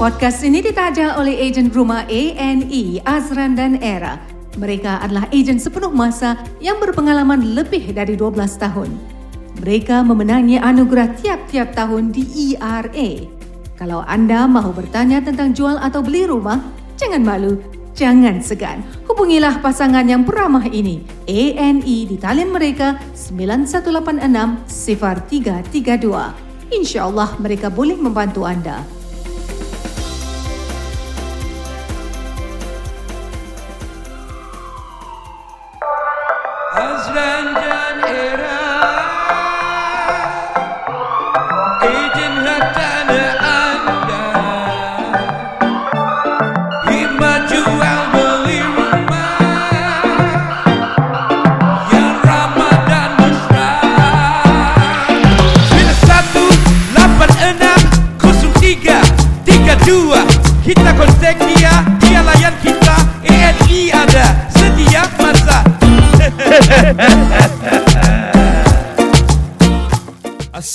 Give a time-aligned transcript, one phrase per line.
[0.00, 4.16] Podcast ini ditaja oleh ejen rumah ANE, Azran dan Era.
[4.56, 8.88] Mereka adalah ejen sepenuh masa yang berpengalaman lebih dari 12 tahun.
[9.60, 13.28] Mereka memenangi anugerah tiap-tiap tahun di ERA.
[13.76, 16.64] Kalau anda mahu bertanya tentang jual atau beli rumah,
[16.96, 17.60] jangan malu,
[17.92, 18.80] jangan segan.
[19.04, 21.04] Hubungilah pasangan yang beramah ini.
[21.28, 26.72] ANE di talian mereka 9186 0332.
[26.72, 28.80] InsyaAllah mereka boleh membantu anda.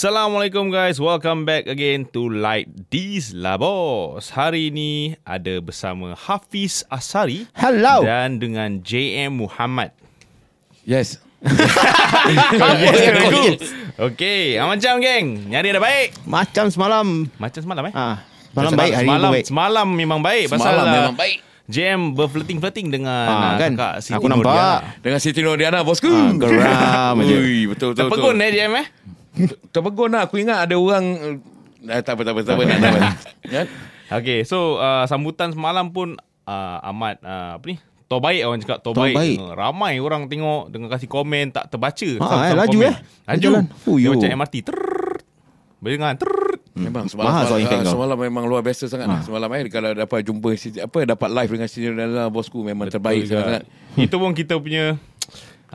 [0.06, 4.30] Assalamualaikum guys, welcome back again to Light These Labos.
[4.38, 8.06] Hari ini ada bersama Hafiz Asari Hello.
[8.06, 9.90] dan dengan JM Muhammad.
[10.86, 11.18] Yes.
[13.98, 16.14] Okay, ah, macam geng, nyari ada baik.
[16.30, 17.26] Macam semalam.
[17.42, 17.94] Macam semalam eh?
[17.98, 18.22] Ah,
[18.54, 19.46] semalam Macam baik, hari semalam, baik.
[19.50, 21.38] Semalam memang baik pasal Semalam ah, memang baik.
[21.66, 23.74] JM berflirting-flirting dengan ah, kan?
[23.74, 24.54] kakak Siti Aku nampak.
[24.54, 25.02] Nurdiana.
[25.02, 26.14] Dengan Siti Nurdiana bosku.
[26.14, 27.36] Ah, geram aja.
[27.42, 28.06] Ui, betul betul.
[28.06, 28.88] Terpegun eh JM eh?
[29.70, 30.26] Terpegun lah.
[30.26, 31.40] Aku ingat ada orang
[31.82, 32.64] eh, tak apa tak apa tak apa.
[32.66, 33.00] tak apa.
[33.54, 33.66] Kan?
[34.08, 37.78] Okay, so uh, sambutan semalam pun uh, amat uh, apa ni?
[38.06, 39.16] Tor baik orang cakap Tor baik.
[39.18, 39.38] baik.
[39.40, 42.06] Uh, ramai orang tengok dengan kasih komen tak terbaca.
[42.06, 42.86] Ha, Some- eh, some laju komen.
[42.86, 42.96] eh.
[43.28, 43.50] Laju.
[43.50, 44.10] Dia yo.
[44.14, 44.56] macam MRT.
[44.62, 45.14] Trrrr.
[45.76, 46.14] Boleh dengar.
[46.16, 46.54] Trrrr.
[46.76, 47.94] Memang semalam, Mahal sound semalam, effect ah, kau.
[47.96, 49.22] semalam memang luar biasa sangat lah.
[49.24, 50.50] Semalam eh kalau dapat jumpa
[50.84, 53.62] apa dapat live dengan Siti Nurdiana bosku memang terbaik Betul sangat.
[53.64, 54.04] juga.
[54.04, 55.00] Itu pun kita punya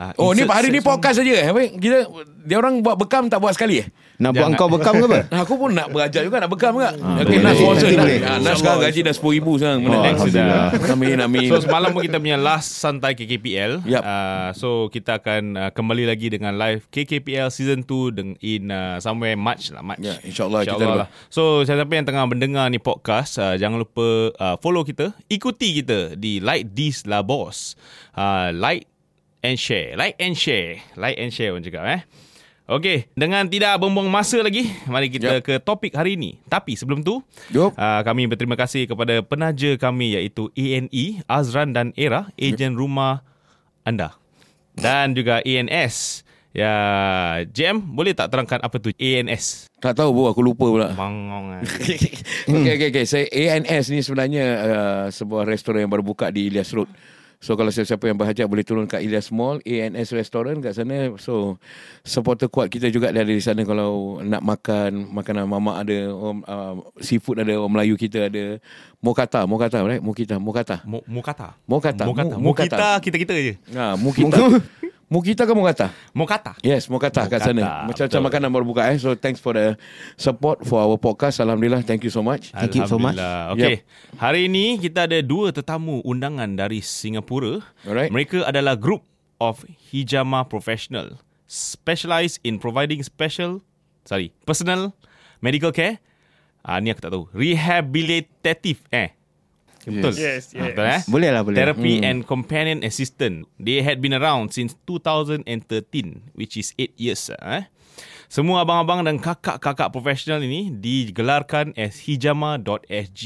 [0.01, 1.45] uh, Oh ni hari ni podcast saja eh.
[1.71, 2.09] Kita
[2.41, 3.87] dia orang buat bekam tak buat sekali eh?
[4.17, 5.19] Nak buat engkau bekam ke apa?
[5.29, 6.93] Nah, aku pun nak berajar juga nak bekam juga.
[6.95, 7.41] Ah, Okey, boleh.
[7.41, 8.05] nak sponsor Nanti nak.
[8.05, 8.19] boleh.
[8.21, 9.79] Ah, Nas sekarang gaji dah 10,000 sekarang.
[9.79, 10.21] Mana Oh, next?
[10.23, 10.69] Alhamdulillah.
[10.91, 11.47] Amin amin.
[11.47, 13.71] So semalam pun kita punya last santai KKPL.
[13.83, 14.01] Yup.
[14.01, 18.97] Uh, so kita akan uh, kembali lagi dengan live KKPL season 2 deng- in uh,
[18.97, 19.97] somewhere March lah March.
[19.99, 21.01] Ya, insyaAllah kita InsyaAllah dapat.
[21.01, 21.07] lah.
[21.27, 26.13] So siapa yang tengah mendengar ni podcast, uh, jangan lupa uh, follow kita, ikuti kita
[26.13, 27.73] di Like This La Boss.
[28.11, 28.90] Uh, like
[29.41, 29.93] and share.
[29.97, 30.81] Like and share.
[30.95, 32.01] Like and share orang cakap eh.
[32.71, 35.43] Okey, dengan tidak buang masa lagi, mari kita Yep.
[35.43, 36.39] ke topik hari ini.
[36.47, 37.19] Tapi sebelum tu,
[37.51, 37.75] Yup.
[37.75, 43.27] uh, kami berterima kasih kepada penaja kami iaitu ANE, Azran dan Era, ejen rumah
[43.83, 44.15] anda.
[44.71, 46.23] Dan juga ANS.
[46.51, 46.71] Ya,
[47.51, 49.67] Jam, boleh tak terangkan apa tu ANS?
[49.83, 50.95] Tak tahu bu, aku lupa pula.
[50.95, 51.63] Mangong.
[52.55, 53.03] Okey okey okey.
[53.03, 56.87] Saya ANS ni sebenarnya uh, sebuah restoran yang baru buka di Ilyas Road.
[57.41, 61.09] So kalau siapa-siapa yang berhajat boleh turun kat Ilyas Mall, ANS Restaurant kat sana.
[61.17, 61.57] So
[62.05, 67.41] supporter kuat kita juga di sana kalau nak makan makanan mamak ada, orang uh, seafood
[67.41, 68.61] ada, orang Melayu kita ada.
[69.01, 69.97] Mokata, mokata, right?
[69.97, 70.85] Mokita, mokata.
[70.85, 71.57] Mo- Mokata.
[71.65, 72.05] Mokata.
[72.05, 72.37] Mokata.
[72.37, 73.53] Mokita kita-kita je.
[73.73, 74.37] Ha, mukita.
[75.11, 75.91] mukita ke mokata?
[76.15, 76.55] Mokata.
[76.63, 77.83] Yes, Mokata kat sana.
[77.91, 78.97] Macam-macam makanan baru buka eh.
[78.97, 79.75] So thanks for the
[80.15, 81.43] support for our podcast.
[81.43, 82.55] Alhamdulillah, thank you so much.
[82.55, 83.19] Thank you so much.
[83.19, 83.59] Alhamdulillah.
[83.59, 83.75] Okey.
[84.15, 87.59] Hari ini kita ada dua tetamu undangan dari Singapura.
[87.83, 88.07] Alright.
[88.09, 89.03] Mereka adalah group
[89.43, 91.19] of hijama professional
[91.51, 93.59] specialized in providing special
[94.07, 94.95] sorry, personal
[95.43, 95.99] medical care.
[96.63, 97.27] Ah ni aku tak tahu.
[97.35, 99.11] Rehabilitative eh.
[99.83, 100.13] Betul.
[100.13, 100.65] Yes, Ah, yes.
[100.71, 101.01] Betul eh?
[101.07, 101.57] Boleh lah, boleh.
[101.57, 102.07] Therapy Hmm.
[102.07, 103.49] and companion assistant.
[103.57, 105.45] They had been around since 2013,
[106.33, 107.29] which is 8 years.
[107.31, 107.65] Eh?
[108.27, 113.21] Semua abang-abang dan kakak-kakak profesional ini digelarkan as hijama.sg.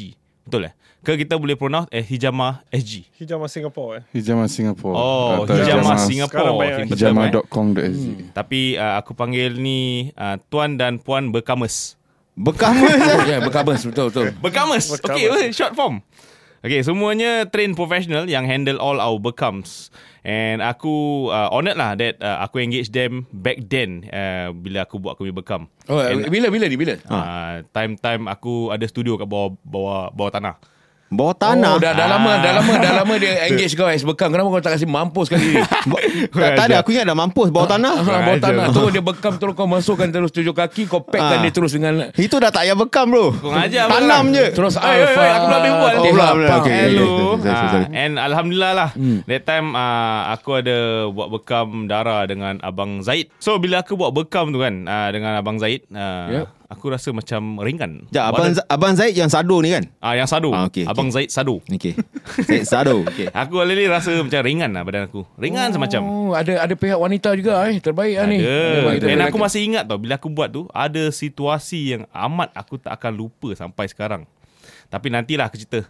[0.46, 0.74] Betul eh?
[1.06, 3.06] Ke kita boleh pronounce as hijama SG?
[3.14, 4.04] Hijama Singapore eh.
[4.10, 4.94] Hijama Singapore.
[4.98, 6.42] Oh, Atau hijama Sekarang Singapore.
[6.42, 6.86] term, eh?
[6.90, 8.06] Hijama.com.sg.
[8.34, 11.94] Tapi uh, aku panggil ni uh, tuan dan puan berkames.
[12.34, 12.74] Bekam
[13.24, 14.34] Ya, yeah, berkabas betul betul.
[14.42, 14.90] Berkames.
[14.92, 16.02] Okay, short form.
[16.66, 19.94] Okay, semuanya train professional yang handle all our bekams.
[20.26, 24.98] And aku uh, honoured lah that uh, aku engage them back then uh, bila aku
[24.98, 25.70] buat kami bekam.
[25.86, 26.98] Oh, And, bila bila ni bila?
[27.06, 30.58] uh, time-time aku ada studio kat bawah bawah bawah tanah.
[31.06, 31.72] Bawah tanah.
[31.72, 32.42] Oh, dah, dah lama, Ah.
[32.42, 34.28] dah lama, dah lama dia engage kau as bekam.
[34.28, 35.62] Kenapa kau tak kasi mampus kali ni?
[36.34, 37.94] tak, tak ada, aku ingat dah mampus bawah tanah.
[38.00, 41.44] Ah, bawah tanah tu dia bekam terus kau masukkan terus tujuh kaki, kau packkan Ah.
[41.46, 43.32] dia terus dengan Itu dah tak payah bekam bro.
[43.32, 44.46] Kau Tanam je.
[44.52, 45.94] terus Eh, eh, eh, aku belum buat.
[45.96, 46.52] Oh, belum, belum.
[46.60, 47.10] Okay, Hello.
[47.46, 48.90] Ah, and Alhamdulillah lah.
[48.92, 49.22] Hmm.
[49.24, 53.30] That time uh, aku ada buat bekam darah dengan Abang Zaid.
[53.38, 55.86] So bila aku buat bekam tu kan uh, dengan Abang Zaid.
[56.66, 58.10] Aku rasa macam ringan.
[58.10, 59.86] Sekejap, abang, Badan- abang Zaid yang sado ni kan?
[60.02, 60.50] Ah yang sado.
[60.50, 61.62] Ah, okey, Abang Zaid sado.
[61.70, 61.94] Okay.
[62.42, 63.06] Zaid sado.
[63.06, 63.30] Okay.
[63.46, 65.30] Aku alih rasa macam ringan lah badan aku.
[65.38, 66.02] Ringan semacam.
[66.10, 67.78] Oh, ada ada pihak wanita juga eh.
[67.78, 68.42] Terbaik lah ni.
[68.42, 69.06] Ada.
[69.06, 72.98] Dan aku masih ingat tau bila aku buat tu ada situasi yang amat aku tak
[72.98, 74.26] akan lupa sampai sekarang.
[74.90, 75.86] Tapi nantilah aku cerita.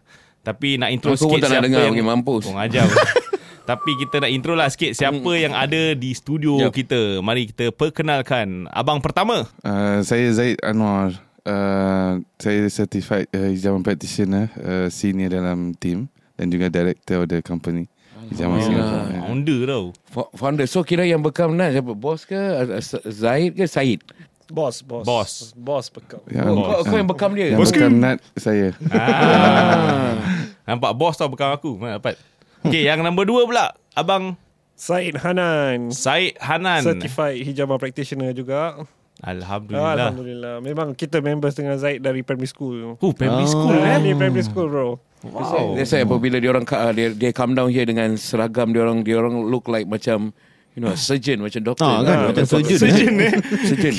[0.46, 2.46] Tapi nak intro Aku sikit pun tak nak dengar, yang mampus.
[2.46, 2.86] Oh, ajar.
[3.66, 6.70] Tapi kita nak intro lah sikit siapa yang ada di studio Jap.
[6.72, 7.18] kita.
[7.20, 9.50] Mari kita perkenalkan abang pertama.
[9.60, 11.18] Uh, saya Zaid Anwar.
[11.42, 17.42] Uh, saya certified uh, hijaman practitioner, uh, senior dalam team dan juga director of the
[17.42, 17.86] company.
[18.28, 18.62] Hijaman Oh.
[18.64, 19.06] Singapore.
[19.08, 19.22] Yeah.
[19.24, 19.86] Founder tau.
[20.08, 20.66] Fo- Founder.
[20.66, 21.92] So kira yang bekam nak siapa?
[21.92, 22.34] Bos ke?
[22.34, 24.02] Uh, Zaid ke Said?
[24.48, 25.02] Bos, bos.
[25.04, 25.32] Bos.
[25.54, 26.22] Bos bekam.
[26.28, 27.54] Yeah, Oh, kau, kau yang bekam dia?
[27.54, 28.74] Yang bukan Nat saya.
[28.90, 30.14] Ah.
[30.68, 31.78] Nampak bos tau bukan aku.
[31.78, 32.18] Mana dapat.
[32.66, 33.66] Okay, yang nombor dua pula.
[33.94, 34.36] Abang
[34.74, 35.90] Said Hanan.
[35.90, 36.84] Said Hanan.
[36.84, 38.76] Certified hijama practitioner juga.
[39.24, 40.12] Alhamdulillah.
[40.12, 40.56] Alhamdulillah.
[40.60, 43.00] Memang kita members dengan Zaid dari primary school.
[43.00, 43.50] Oh, primary Oh.
[43.50, 44.04] school Ah, eh.
[44.04, 45.00] Di primary school bro.
[45.24, 45.74] Wow.
[45.74, 49.02] That's why apabila dia orang ka- dia dia come down here dengan seragam dia orang
[49.02, 50.36] dia orang look like macam
[50.76, 51.88] you know surgeon macam doktor.
[51.88, 52.18] Ah, kan?
[52.20, 52.78] Ah, Macam surgeon.
[52.78, 53.34] Surgeon eh?
[53.64, 53.96] Surgeon.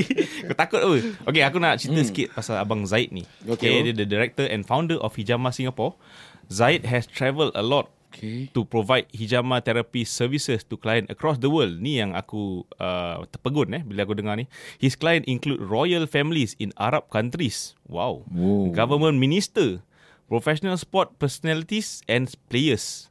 [0.46, 0.96] Kau takut apa?
[1.26, 3.26] Okay, aku nak cerita sikit pasal Abang Zaid ni.
[3.44, 3.82] Okay.
[3.82, 3.90] Okay.
[3.90, 5.98] dia the director and founder of Hijama Singapore.
[6.46, 8.50] Zaid has travelled a lot Okay.
[8.50, 11.78] to provide hijama therapy services to client across the world.
[11.78, 14.50] Ni yang aku uh, terpegun eh bila aku dengar ni.
[14.82, 17.78] His client include royal families in Arab countries.
[17.86, 18.26] Wow.
[18.34, 18.74] Oh.
[18.74, 19.86] Government minister,
[20.26, 23.08] professional sport personalities and players.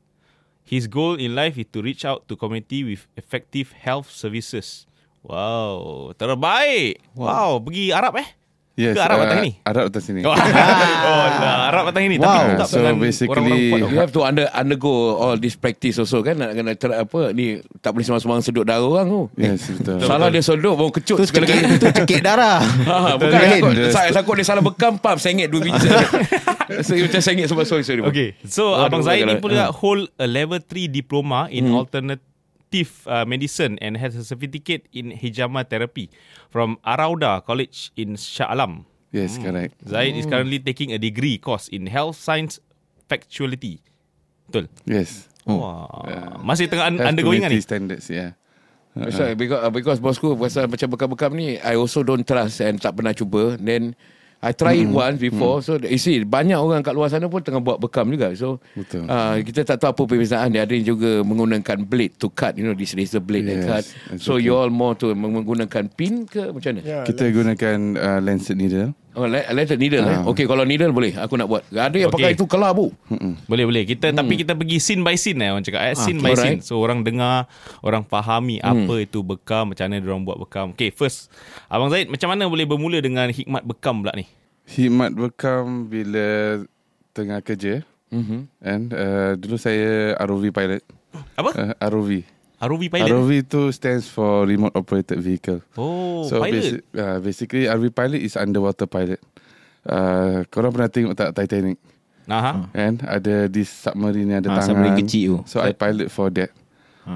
[0.67, 4.85] His goal in life is to reach out to community with effective health services.
[5.25, 7.01] Wow, terbaik.
[7.17, 8.38] Wow, pergi Arab eh?
[8.79, 8.95] Yes.
[8.95, 9.51] Ke Arab uh, atas ni?
[9.61, 10.19] Arab atas sini.
[10.23, 11.23] Oh, oh
[11.67, 12.15] Arab atas ini.
[12.15, 12.47] Tapi Wow.
[12.55, 13.91] tetap So basically- orang-orang.
[13.91, 17.45] You have to under, undergo all this practice also kan nak kena ter, apa ni
[17.77, 19.21] tak boleh sembarang-sembarang sedut darah orang tu.
[19.35, 19.99] Yes, betul.
[20.07, 21.75] Salah dia sedut baru kecut Tu segala cekik, kali.
[21.75, 22.59] tu cekik darah.
[22.89, 23.51] Ha, bukan Betul.
[23.51, 25.89] takut, Dia- saya takut dia salah bekam pam sengit dua biji.
[26.79, 28.01] Saya macam sengit sebab sorry sorry.
[28.01, 32.23] Okay, so Oh, Abang Zaid ni pula hold a level 3 diploma in alternative
[33.05, 36.09] uh, medicine and has a certificate in hijama therapy
[36.49, 38.85] from Arauda College in Shah Alam.
[39.09, 39.73] Yes, correct.
[39.89, 42.61] Zaid is currently taking a degree course in health science
[43.09, 43.81] factuality.
[44.45, 44.69] Betul?
[44.85, 45.25] Yes.
[45.49, 45.89] Wah.
[46.45, 47.57] Masih tengah un- undergoing kan ni?
[47.61, 48.37] standards, yeah.
[48.93, 52.97] Why because, uh, because bosku pasal macam bekam-bekam ni I also don't trust and tak
[52.97, 53.93] pernah cuba then
[54.39, 57.59] I try it once before so you see banyak orang kat luar sana pun tengah
[57.59, 59.03] buat bekam juga so Betul.
[59.03, 62.63] uh, kita tak tahu apa perbezaan dia ada yang juga menggunakan blade to cut you
[62.63, 63.83] know this razor blade and Yes, cut
[64.15, 64.47] so exactly.
[64.47, 68.95] you all more to menggunakan pin ke macam mana Ya, Kita gunakan uh, lancet needle.
[69.17, 70.15] Oh, le- letter needle eh.
[70.15, 70.29] Ah.
[70.29, 71.17] Okay, kalau needle boleh.
[71.17, 71.65] Aku nak buat.
[71.67, 72.29] Ada yang Okay.
[72.29, 72.93] pakai itu kelah bu.
[73.45, 73.83] Boleh boleh.
[73.83, 76.37] Kita tapi kita pergi scene by scene eh orang cakap eh scene by Hmm.
[76.37, 76.55] alright.
[76.55, 76.61] Hmm.
[76.61, 76.69] scene.
[76.69, 77.49] So orang dengar,
[77.81, 80.67] orang fahami apa itu bekam, macam mana orang buat bekam.
[80.71, 81.33] Okay, first
[81.65, 84.29] Abang Zaid macam mana boleh bermula dengan hikmat bekam pula ni?
[84.67, 86.61] Hikmat bekam bila
[87.11, 87.81] tengah kerja.
[88.09, 88.41] Mm-hmm.
[88.59, 90.81] And uh, dulu saya ROV pilot.
[91.33, 91.49] Apa?
[91.51, 92.21] Uh, ROV.
[92.59, 93.07] ROV pilot.
[93.07, 95.63] ROV tu stands for remote operated vehicle.
[95.73, 96.59] Oh, so pilot.
[96.77, 99.19] basi- uh, basically ROV pilot is underwater pilot.
[99.81, 101.79] Uh, korang pernah tengok tak Titanic?
[102.27, 102.67] Aha.
[102.69, 104.67] Kan ada this submarine ada Ah, tangan.
[104.69, 105.37] submarine kecil tu.
[105.47, 106.51] So I pilot for that.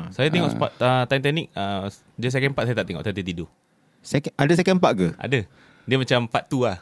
[0.10, 1.86] Saya tengok uh, Titanic uh,
[2.16, 3.46] dia second part saya tak tengok, saya tertidur.
[4.02, 5.08] Second, ada second part ke?
[5.16, 5.46] Ada.
[5.84, 6.80] Dia macam part 2 lah.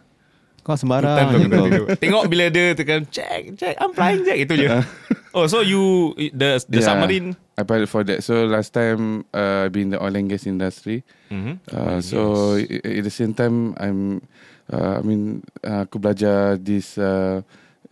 [0.62, 1.50] Kau sembarang.
[1.50, 1.66] Kau.
[1.68, 1.86] tidur.
[1.98, 4.68] Tengok bila dia tekan check, check, I'm flying check itu je.
[5.36, 8.22] oh, so you the the Yeah, submarine I pilot for that.
[8.22, 11.02] So last time uh, I've been in the oil and gas industry.
[11.28, 11.62] Mhm.
[11.66, 12.20] Uh, so
[12.56, 14.22] i- at the same time I'm
[14.68, 17.42] uh, I mean uh, aku belajar this uh,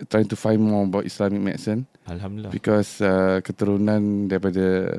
[0.08, 2.50] trying to find more about Islamic medicine Alhamdulillah.
[2.50, 4.94] because uh, keturunan daripada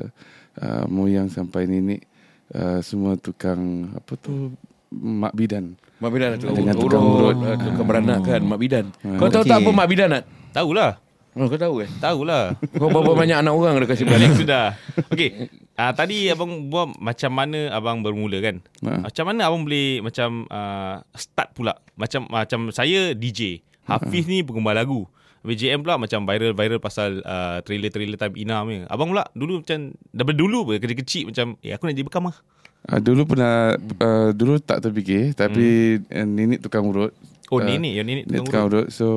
[0.59, 2.03] uh, moyang sampai nenek
[2.51, 4.51] uh, semua tukang apa tu
[4.91, 5.79] mak bidan.
[6.01, 7.35] Mak bidan tu Dengan urut, tukang urut.
[7.37, 8.85] urut, tukang beranak kan mak bidan.
[9.05, 9.21] Hmm.
[9.21, 10.23] Kau tahu tak apa mak bidan nak?
[10.49, 10.97] Tahulah.
[11.31, 11.89] Oh, kau tahu kan?
[12.01, 12.43] Tahulah.
[12.75, 14.35] Kau berapa banyak anak orang ada kasih beranak?
[14.41, 14.75] Sudah.
[15.13, 15.47] Okey.
[15.77, 18.59] Uh, tadi abang buat macam mana abang bermula kan?
[18.83, 19.07] Ha.
[19.07, 21.77] Macam mana abang boleh macam uh, start pula?
[21.95, 23.63] Macam macam saya DJ.
[23.87, 25.05] Hafiz ni penggemar lagu.
[25.41, 28.85] VJM pula macam viral-viral pasal uh, trailer-trailer time Ina punya.
[28.89, 32.37] Abang pula dulu macam daripada dulu apa kecil-kecil macam eh aku nak jadi bekam lah.
[32.81, 37.13] Uh, dulu pernah uh, dulu tak terfikir tapi uh, nenek tukang urut.
[37.53, 38.85] Oh Uh, nenek, yang nenek Nenek tukang tukang urut.
[38.87, 38.87] urut.
[38.89, 39.07] So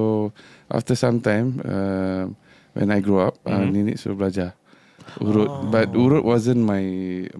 [0.68, 2.28] after some time uh,
[2.76, 3.70] when I grow up, uh, Mhm.
[3.72, 4.52] nenek suruh belajar
[5.16, 5.48] urut.
[5.48, 5.64] Oh.
[5.72, 6.84] But urut wasn't my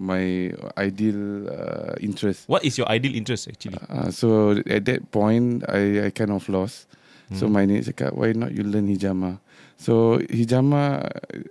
[0.01, 2.49] my ideal uh, interest.
[2.49, 3.77] What is your ideal interest actually?
[3.85, 6.89] Uh, so at that point, I I kind of lost.
[7.33, 9.41] So my nenek cakap, why not you learn hijama?
[9.77, 11.41] So hijama uh,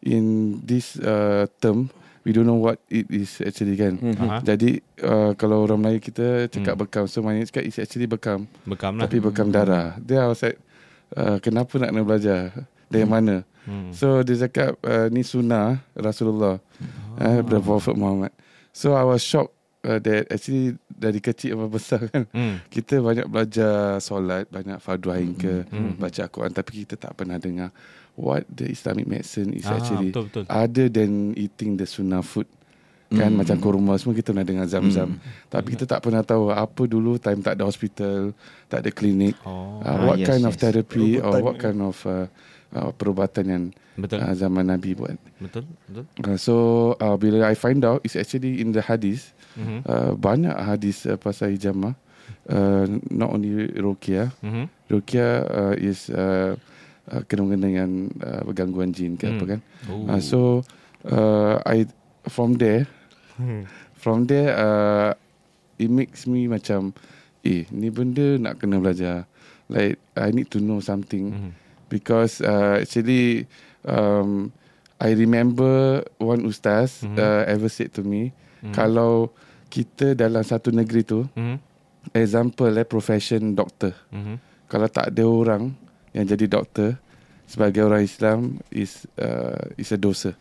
[0.00, 1.88] in this uh, term
[2.22, 3.98] we don't know what it is actually kan.
[3.98, 4.40] Aha.
[4.40, 6.82] Jadi uh, kalau orang Melayu kita cakap Hmm.
[6.82, 8.46] bekam, so maknanya cakap it's actually bekam.
[8.62, 9.04] Bekam lah.
[9.04, 9.98] Tapi bekam darah.
[9.98, 10.58] Dia I was like,
[11.12, 12.40] uh, kenapa nak kena belajar?
[12.86, 13.42] Dari mana?
[13.62, 13.90] Hmm.
[13.90, 16.58] So dia cakap uh, ni sunnah Rasulullah,
[17.12, 17.18] Oh.
[17.18, 18.34] uh, the Prophet Muhammad.
[18.70, 19.52] So I was shocked
[19.82, 22.62] uh, that actually dari kecil sampai besar kan Hmm.
[22.66, 25.94] kita banyak belajar solat, banyak fardu ain ke, Hmm.
[25.94, 27.70] baca Al-Quran tapi kita tak pernah dengar
[28.14, 30.44] what the Islamic medicine is Ah, actually betul, betul.
[30.46, 32.46] other than eating the sunnah food.
[33.12, 35.20] Kan macam kurma semua kita pernah dengar zam-zam.
[35.52, 38.32] Tapi kita tak pernah tahu apa dulu time tak ada hospital,
[38.72, 39.36] tak ada klinik.
[39.44, 39.84] Oh.
[39.84, 40.60] Uh, Ah, what yes, kind of yes.
[40.64, 41.44] therapy or Rubutan.
[41.44, 42.24] what kind of uh,
[42.72, 43.64] uh, perubatan yang
[44.00, 44.16] Betul.
[44.16, 45.20] uh, zaman Nabi buat.
[45.36, 45.68] Betul.
[45.84, 46.04] Betul.
[46.24, 46.54] Uh, so
[46.96, 49.84] uh, bila I find out it's actually in the hadis Mhm.
[49.84, 51.92] uh, banyak hadis uh, pasal hijamah
[52.48, 54.64] uh, not only ruqyah Mhm.
[54.88, 56.56] ruqyah uh, is uh,
[57.10, 57.90] uh, kena-kena dengan
[58.20, 59.34] uh, gangguan jin ke Hmm.
[59.34, 60.06] apa kan Oh.
[60.06, 60.38] uh, so
[61.08, 61.88] uh, I
[62.28, 62.86] from there
[63.96, 65.10] from there uh,
[65.76, 66.94] it makes me macam
[67.42, 69.26] eh ni benda nak kena belajar
[69.66, 71.50] like I need to know something Mhm.
[71.88, 73.50] because uh, actually
[73.82, 74.54] um,
[75.02, 77.18] I remember one ustaz Mhm.
[77.18, 78.30] uh, ever said to me
[78.62, 78.70] Mhm.
[78.70, 79.34] kalau
[79.66, 81.56] kita dalam satu negeri tu Mhm.
[82.14, 84.38] example eh profession doktor Mhm.
[84.68, 85.74] kalau tak ada orang
[86.12, 86.96] yang jadi doktor
[87.44, 88.38] sebagai orang Islam
[88.72, 90.32] is uh, is a dosa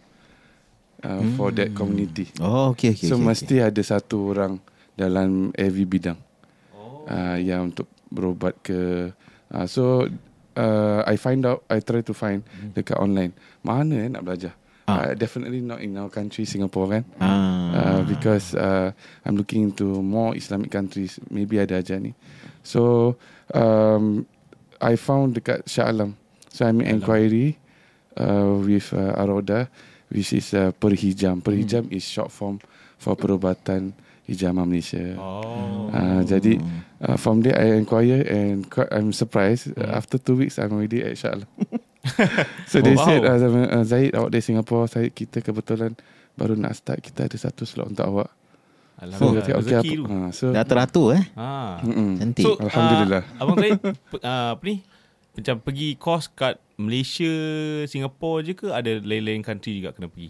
[1.03, 3.07] uh, for that community Oh, okay, okay.
[3.07, 4.59] so okay, mesti ada satu orang
[4.95, 6.19] dalam every bidang
[6.75, 7.07] oh.
[7.07, 9.11] uh, yang untuk berobat ke
[9.51, 10.05] uh, so
[10.55, 12.43] uh, I find out I try to find
[12.75, 13.31] dekat online
[13.63, 14.53] mana eh nak belajar
[14.89, 15.07] Ah.
[15.07, 17.71] uh, definitely not in our country Singapore kan Ah.
[17.71, 18.89] uh, because uh,
[19.23, 22.11] I'm looking into more Islamic countries maybe ada aja ni
[22.65, 23.13] so
[23.53, 24.25] um,
[24.81, 26.17] I found dekat Shah Alam
[26.50, 27.55] so I made inquiry
[28.17, 29.69] uh, with uh, Aroda
[30.11, 32.59] which is uh, Perhijam Perhijam is short form
[32.97, 33.93] for perubatan
[34.27, 35.88] hijamah Malaysia Oh.
[35.89, 36.59] Uh, jadi
[37.00, 41.01] uh, from there I inquire and quite, I'm surprised uh, after two weeks I'm already
[41.01, 41.50] at Shah Alam.
[42.71, 43.05] so they Oh, wow.
[43.05, 45.93] said uh, Zaman- uh, Zaid awak dari Singapore Zaid kita kebetulan
[46.33, 48.29] baru nak start kita ada satu slot untuk awak.
[49.01, 49.41] Alhamdulillah.
[49.41, 50.03] okay, okay, Rezeki tu.
[50.05, 51.24] uh, so Dah teratur eh.
[51.34, 51.81] Ah.
[51.81, 52.10] mm-mm.
[52.15, 52.46] Cantik.
[52.46, 53.24] So, Alhamdulillah.
[53.27, 53.79] Uh, Abang Zaid
[54.12, 54.75] pe- uh, apa ni?
[55.31, 57.34] Macam pergi course kat Malaysia,
[57.86, 60.29] Singapore je ke ada lain-lain country juga kena pergi?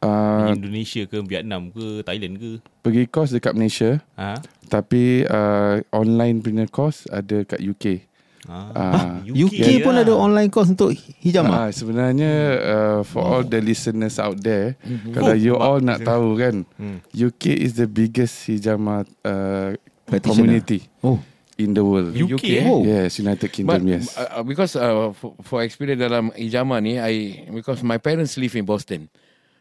[0.00, 2.50] uh, Indonesia ke, Vietnam ke, Thailand ke?
[2.80, 4.38] pergi course dekat Malaysia Ha?
[4.66, 8.06] tapi uh, online punya course ada kat UK.
[8.46, 9.18] Ah.
[9.22, 10.02] Uh, UK pun lah.
[10.02, 11.66] ada online course untuk hijamah.
[11.66, 14.78] Ah, sebenarnya uh, for all the listeners out there,
[15.10, 17.02] kalau Oh, you all nak tahu kan, Hmm.
[17.10, 19.74] UK is the biggest hijama uh,
[20.22, 21.18] community Oh.
[21.56, 22.12] in the world.
[22.12, 22.64] UK, UK, eh?
[22.64, 22.80] Oh.
[22.82, 23.82] Yes, United But Kingdom.
[23.88, 24.14] yes.
[24.14, 27.12] uh, uh, because uh, for, for experience dalam ijama ni, I
[27.50, 29.08] because my parents live in Boston.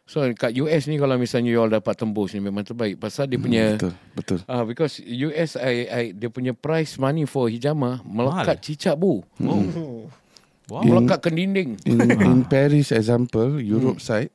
[0.06, 3.02] So kat US ni kalau misalnya you all dapat tembus ni memang terbaik.
[3.02, 4.40] Pasal dia punya betul, betul.
[4.46, 8.66] Ah, uh, because US I, I dia punya price money for hijama melekat Mahal.
[8.66, 9.26] cicak bu.
[9.42, 10.06] Oh.
[10.70, 10.82] Wow.
[10.82, 11.70] In- Melekat ke dinding.
[11.86, 14.34] In in Paris example, Europe side,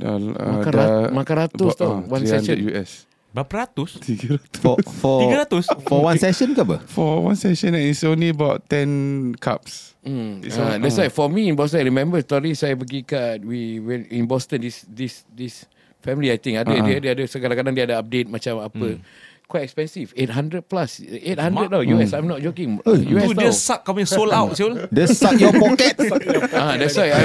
[0.00, 2.56] uh, Makan, dah rat, makan ratus about, tau uh, one 300 session.
[2.72, 2.90] US.
[3.34, 3.90] Berapa ratus?
[3.98, 4.40] 300.
[4.62, 5.84] For for 300?
[5.84, 6.78] for one session ke apa?
[6.86, 9.93] For one session, it's only about 10 cups.
[10.04, 13.40] It's Uh, all- that's why for me in Boston, I remember story saya pergi kat
[13.40, 15.64] we went in Boston this this this
[15.98, 16.84] family I think ada Uh-uh.
[16.84, 19.00] dia dia ada kadang-kadang dia ada update macam apa.
[19.44, 23.42] Quite expensive 800 plus 800 Mak- tau US I'm not joking Eh, US Tu tau
[23.44, 24.88] dia suck kau punya sold out Syul.
[24.88, 25.94] Dia suck your pocket.
[26.56, 27.20] ah, That's why I,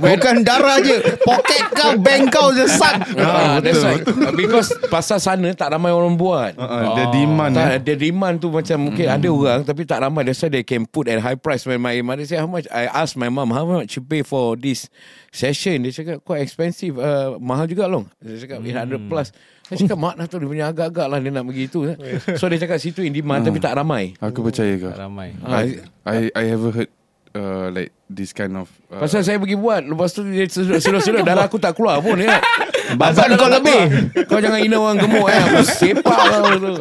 [0.00, 0.96] when, Bukan darah je.
[1.20, 2.96] Pocket kau, bank kau je suck.
[3.16, 4.00] ah, That's why
[4.32, 7.52] Because pasal sana tak ramai orang buat Uh, the demand.
[7.52, 7.76] Tak, eh.
[7.76, 10.24] ada demand tu macam mungkin ada orang tapi tak ramai.
[10.24, 11.68] That's why they can put at high price.
[11.68, 14.56] When my mother say how much, I ask my mom how much you pay for
[14.56, 14.88] this
[15.28, 15.84] session.
[15.84, 16.96] Dia cakap quite expensive.
[16.96, 18.08] Uh, mahal juga loh.
[18.18, 19.28] Dia cakap 800 plus.
[19.70, 21.86] Saya cakap mak nak tu dia punya agak-agak lah dia nak pergi tu.
[22.40, 24.18] So dia cakap situ in demand tapi tak ramai.
[24.18, 24.90] Aku percaya kau.
[24.90, 25.30] Tak ramai.
[25.40, 26.90] Ah, I, I I ever heard
[27.32, 31.46] uh, like this kind of uh, Pasal saya pergi buat Lepas tu dia sedut-sedut Darah
[31.46, 32.42] aku tak keluar pun ya.
[32.98, 33.80] Babat kau lebih.
[34.26, 35.38] Kau jangan hina orang gemuk eh.
[35.38, 36.18] Aku sepak
[36.58, 36.72] tu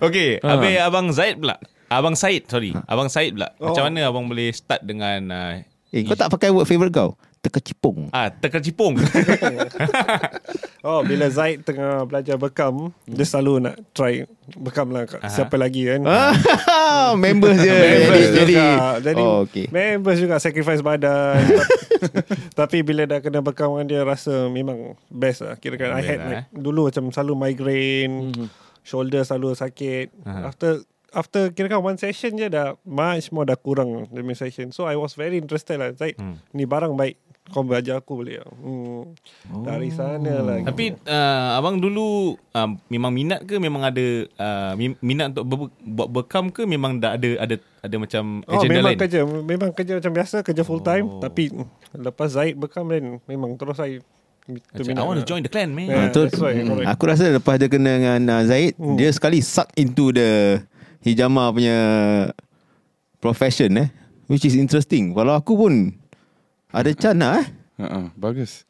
[0.00, 0.56] Okay, Ha.
[0.56, 1.60] habis Abang Zaid pula.
[1.88, 2.72] Abang Said, sorry.
[2.84, 3.52] Abang Said pula.
[3.56, 5.54] Macam mana abang boleh start dengan uh,
[5.88, 7.16] Eh, kau tak pakai word favourite kau?
[7.48, 8.12] Teka cipung.
[8.12, 8.92] ah teka cipung.
[10.78, 14.24] Oh, bila Zaid tengah belajar bekam, dia selalu nak try
[14.54, 16.06] bekam lah kat siapa lagi kan.
[16.06, 16.32] Ah,
[17.18, 17.66] members je.
[17.68, 18.54] Members jadi, jadi.
[19.02, 19.66] Jadi oh, okay.
[19.68, 21.42] members juga sacrifice badan.
[22.58, 25.58] Tapi bila dah kena bekam dengan dia rasa memang best lah.
[25.58, 28.16] Kira kan I had lah, like, dulu macam selalu migraine,
[28.80, 30.14] shoulder selalu sakit.
[30.22, 30.46] Aha.
[30.46, 30.70] After
[31.10, 34.70] after kira kan one session je dah much more dah kurang demi session.
[34.70, 35.90] So I was very interested lah.
[35.92, 36.38] Zaid, Hmm.
[36.54, 37.18] ni barang baik.
[37.48, 39.02] Kau belajar aku boleh hmm,
[39.62, 45.00] Dari sana lagi Tapi uh, abang dulu uh, memang minat ke memang ada uh, mi-
[45.00, 48.92] minat untuk ber- buat bekam ke memang dah ada ada ada macam Oh agenda memang
[48.92, 48.98] lain?
[48.98, 51.18] kerja Memang kerja macam biasa Kerja full time oh.
[51.18, 51.66] Tapi mm,
[51.98, 53.96] Lepas Zaid bekam then Memang terus saya
[54.48, 55.92] Macam, I want to join the clan man.
[55.92, 55.98] Yeah.
[55.98, 56.88] Ah, tu, that's right, mm, correct.
[56.88, 58.96] aku rasa lepas dia kena dengan uh, Zaid, Hmm.
[58.96, 60.56] dia sekali suck into the
[61.04, 61.76] hijama punya
[63.20, 63.88] profession eh,
[64.24, 65.12] which is interesting.
[65.12, 65.97] Kalau aku pun
[66.72, 67.46] ada lah eh.
[67.78, 68.66] Uh-uh, bagus.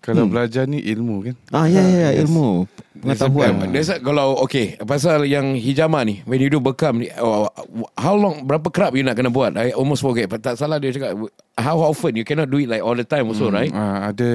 [0.00, 0.32] Kalau Hmm.
[0.32, 1.36] belajar ni ilmu kan.
[1.52, 2.24] Ah ya ya, ya Yes.
[2.24, 2.64] ilmu,
[3.04, 3.68] pengetahuan.
[3.68, 7.52] There's a, kalau okay pasal yang hijama ni when you do bekam ni oh,
[8.00, 11.20] how long berapa kerap you nak kena buat I almost forget tak salah dia cakap
[11.52, 14.28] how often you cannot do it like all the time also right Uh, ada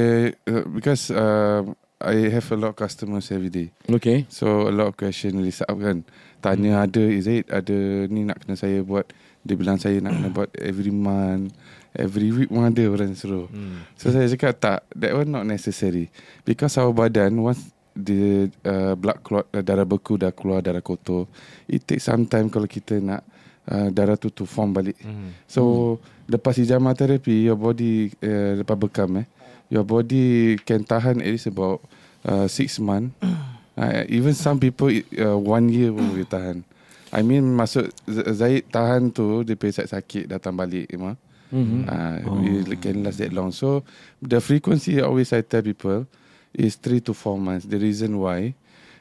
[0.46, 1.66] uh, because uh,
[1.98, 3.74] I have a lot of customers every day.
[3.90, 6.06] okay So a lot of question list up kan.
[6.46, 9.10] Tanya ada is it ada ni nak kena saya buat.
[9.42, 11.58] Dia bilang saya nak kena buat every month.
[11.96, 13.48] Every week pun ada orang suruh.
[13.48, 13.88] Hmm.
[13.96, 16.12] So saya cakap tak, that one not necessary.
[16.44, 21.32] Because our badan once the uh, blood clot uh, darah beku dah keluar darah kotor,
[21.66, 23.24] it takes some time kalau kita nak
[23.72, 25.00] uh, darah tu to form balik.
[25.00, 25.32] Hmm.
[25.48, 25.98] So
[26.28, 29.28] lepas hijama terapi, your body uh, lepas bekam eh,
[29.72, 31.82] your body can tahan at least about
[32.28, 33.16] uh, six month.
[33.76, 34.88] Uh, even some people
[35.20, 36.64] uh, one year pun boleh tahan.
[37.12, 41.20] I mean masuk Zaid tahan tu dia pergi sakit datang balik mah.
[41.54, 41.90] Mm-hmm.
[41.90, 42.72] Uh, oh.
[42.72, 43.52] It can last that long.
[43.52, 43.84] So
[44.22, 46.08] the frequency always I tell people
[46.54, 47.66] is three to four months.
[47.66, 48.56] The reason why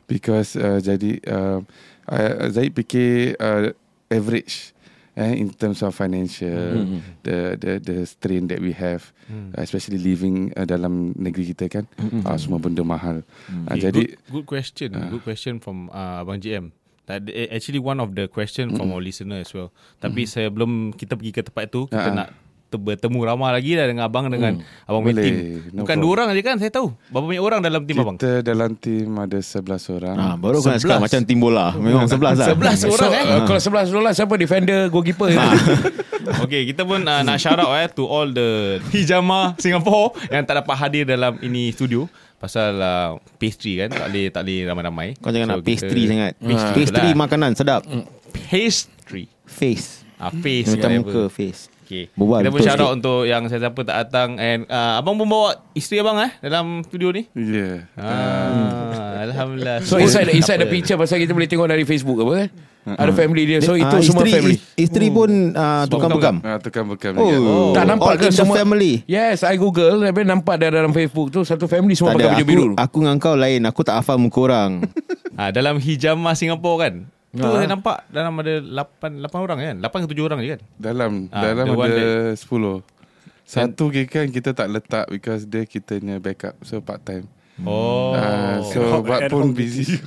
[0.06, 1.60] because uh, jadi uh,
[2.08, 3.72] uh, Zaid fikir uh,
[4.12, 4.74] average
[5.16, 7.00] eh, in terms of financial mm-hmm.
[7.24, 9.54] the the the strain that we have mm.
[9.56, 12.26] uh, especially living uh, dalam negeri kita kan mm-hmm.
[12.26, 13.24] uh, semua benda mahal.
[13.48, 13.64] Mm.
[13.64, 14.88] Uh, Okay, jadi good, good question.
[14.92, 16.74] good question from uh, Abang GM.
[17.04, 19.68] That- eh, Actually one of the question from our listener as well.
[19.99, 22.16] Tapi saya belum kita pergi ke tempat tu, kita Ah.
[22.16, 22.28] nak
[22.66, 25.37] te- bertemu ramai lagi lah dengan abang dengan abang punya Boleh, team.
[25.70, 26.90] no Bukan dua orang aja kan saya tahu.
[27.06, 28.16] Berapa banyak orang dalam tim abang?
[28.16, 30.16] kita dalam tim ada 11 orang.
[30.16, 31.00] Ah, baru cakap Sebelas.
[31.04, 31.66] macam tim bola.
[31.73, 32.49] Memang sebelas lah.
[32.50, 33.25] Sebelas so orang eh.
[33.30, 35.28] uh, kalau 11 dolar siapa defender goalkeeper
[36.40, 40.57] Okay, kita pun uh, nak shout out eh to all the hijama Singapore yang tak
[40.57, 42.09] dapat hadir dalam ini studio
[42.44, 45.09] pasal uh, pastry kan tak boleh tak boleh ramai-ramai.
[45.16, 46.33] Kau jangan nak kita- pastry sangat.
[46.37, 47.20] Pastry, Pastry itulah.
[47.24, 47.80] makanan sedap.
[48.44, 49.24] Pastry.
[49.44, 50.04] Face.
[50.14, 51.72] Ah, face Macam muka face.
[51.85, 52.09] Okay.
[52.12, 55.28] Berbual kita pun shout out untuk yang saya siapa tak datang and uh, abang pun
[55.28, 57.28] bawa isteri abang eh dalam studio ni.
[57.33, 57.85] Yeah.
[57.94, 59.85] Ah, alhamdulillah.
[59.85, 62.48] so inside inside the picture pasal kita boleh tengok dari Facebook apa kan
[62.87, 66.37] ada family dia so Ah, itu semua isteri, family Isteri pun uh, tukang bekam.
[66.40, 67.51] Ah, tukang bekam Oh, juga.
[67.73, 68.92] Tak nampak all ke semua- family.
[69.05, 72.44] Yes, I google Tapi nampak dia dalam Facebook tu Satu family semua Tak pakai baju
[72.44, 73.64] biru aku dengan kau lain.
[73.64, 74.85] Aku tak hafal muka orang.
[75.35, 76.94] Ah, dalam hijama Singapura kan.
[77.31, 77.57] Tu Ah.
[77.57, 79.75] saya nampak dalam ada 8 8 orang kan.
[79.81, 80.61] 8 ke 7 orang je kan.
[80.77, 81.90] Dalam Ah, dalam ada
[82.31, 82.85] that- 10.
[83.42, 87.27] Satu kan kita tak letak because dia kita punya backup so part time.
[87.61, 88.12] Oh.
[88.12, 89.99] Ah, so buat pun busy.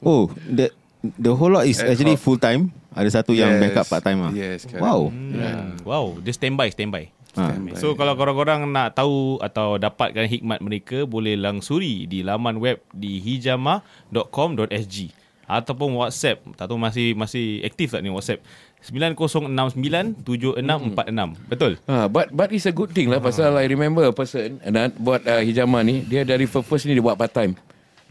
[0.00, 0.68] Oh, the
[1.16, 2.22] the whole lot is Ad actually hoc.
[2.22, 2.72] full time.
[2.94, 3.60] Ada satu yang Yes.
[3.60, 4.30] backup part time ah.
[4.30, 4.80] Yes, correct.
[4.80, 5.10] Wow.
[5.10, 5.74] Hmm.
[5.82, 7.10] Wow, dia standby standby.
[7.34, 7.50] Ha.
[7.74, 13.18] So kalau korang-korang nak tahu atau dapatkan hikmat mereka boleh langsuri di laman web di
[13.18, 14.96] hijama.com.sg
[15.44, 16.40] ataupun WhatsApp.
[16.54, 18.40] Tak tahu masih masih aktif tak ni WhatsApp.
[18.84, 21.34] 90697646.
[21.48, 21.72] Betul?
[21.84, 25.24] Ha, but but it's a good thing lah pasal I remember a person dan buat
[25.24, 27.56] uh, hijama ni dia dari first ni dia buat part time.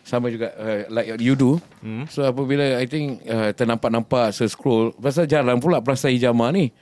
[0.04, 1.63] Sama juga uh, like you do.
[1.80, 2.04] Hmm.
[2.12, 6.76] So apabila I think uh, ternampak-nampak se-scroll pasal jalan pula perasa hijama ni.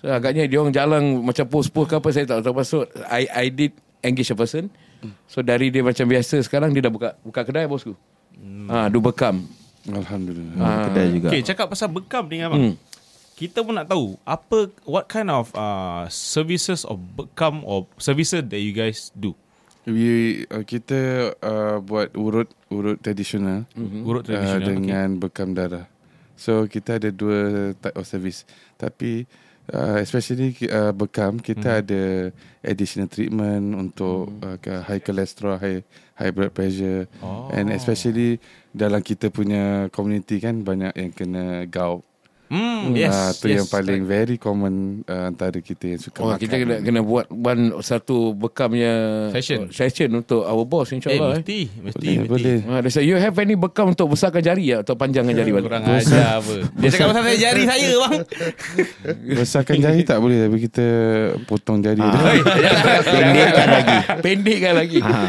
[0.00, 3.46] So agaknya dia orang jalan macam post-post ke apa saya tak tahu pasal I I
[3.52, 4.72] did engage a person.
[5.28, 7.92] So dari dia macam biasa sekarang dia dah buka buka kedai bosku.
[8.32, 8.68] Hmm.
[8.72, 9.44] Ha, do bekam.
[9.84, 10.56] Alhamdulillah.
[10.56, 11.28] Ah, kedai juga.
[11.28, 12.72] Okay, cakap pasal bekam ni abang.
[12.72, 12.74] Hmm.
[13.36, 18.60] Kita pun nak tahu apa what kind of uh, services of bekam or services that
[18.62, 19.36] you guys do.
[19.84, 20.04] We
[20.48, 21.00] uh, kita
[21.38, 24.64] uh, buat urut urut tradisional Urut uh, tradisional.
[24.64, 25.84] dengan bekam darah.
[26.34, 28.48] So kita ada dua type of service.
[28.74, 29.28] Tapi
[29.68, 35.84] uh, especially uh, bekam kita ada additional treatment untuk uh, ke high cholesterol, high
[36.16, 37.52] high blood pressure Oh.
[37.52, 38.40] and especially
[38.72, 42.00] dalam kita punya community kan banyak yang kena gout.
[42.46, 43.10] Hmm, yes.
[43.10, 46.38] Ah, tu yes, yang paling very common uh, antara kita yang suka Oh, makan.
[46.38, 48.92] kita kena kena buat one satu bekamnya
[49.32, 49.68] Session.
[49.68, 51.34] session untuk our boss Eh, insyaallah.
[51.34, 52.28] Eh, mesti, mesti, boleh, mesti.
[52.28, 52.56] boleh.
[52.70, 55.66] Ha, dia say, you have any bekam untuk besarkan jari atau panjangkan jari balik?
[55.66, 56.54] Kurang ajar apa.
[56.78, 58.12] Dia cakap pasal jari saya bang.
[59.38, 60.86] Besarkan jari tak boleh tapi kita
[61.44, 62.12] potong jari Ah.
[62.12, 62.42] dia.
[63.14, 63.96] Pendekkan lagi.
[64.20, 64.98] Pendekkan lagi.
[65.00, 65.20] Ha.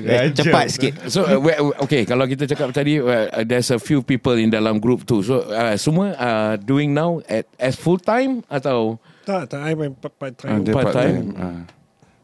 [0.00, 0.92] Eh, Cepat sikit.
[1.08, 1.38] So uh,
[1.78, 3.12] okay kalau kita cakap tadi uh,
[3.44, 5.20] there's a few people in dalam group tu.
[5.20, 9.92] So uh, semua uh, doing now at as full time atau Tak tak I main
[9.92, 11.14] part part time Part time?
[11.36, 11.64] time.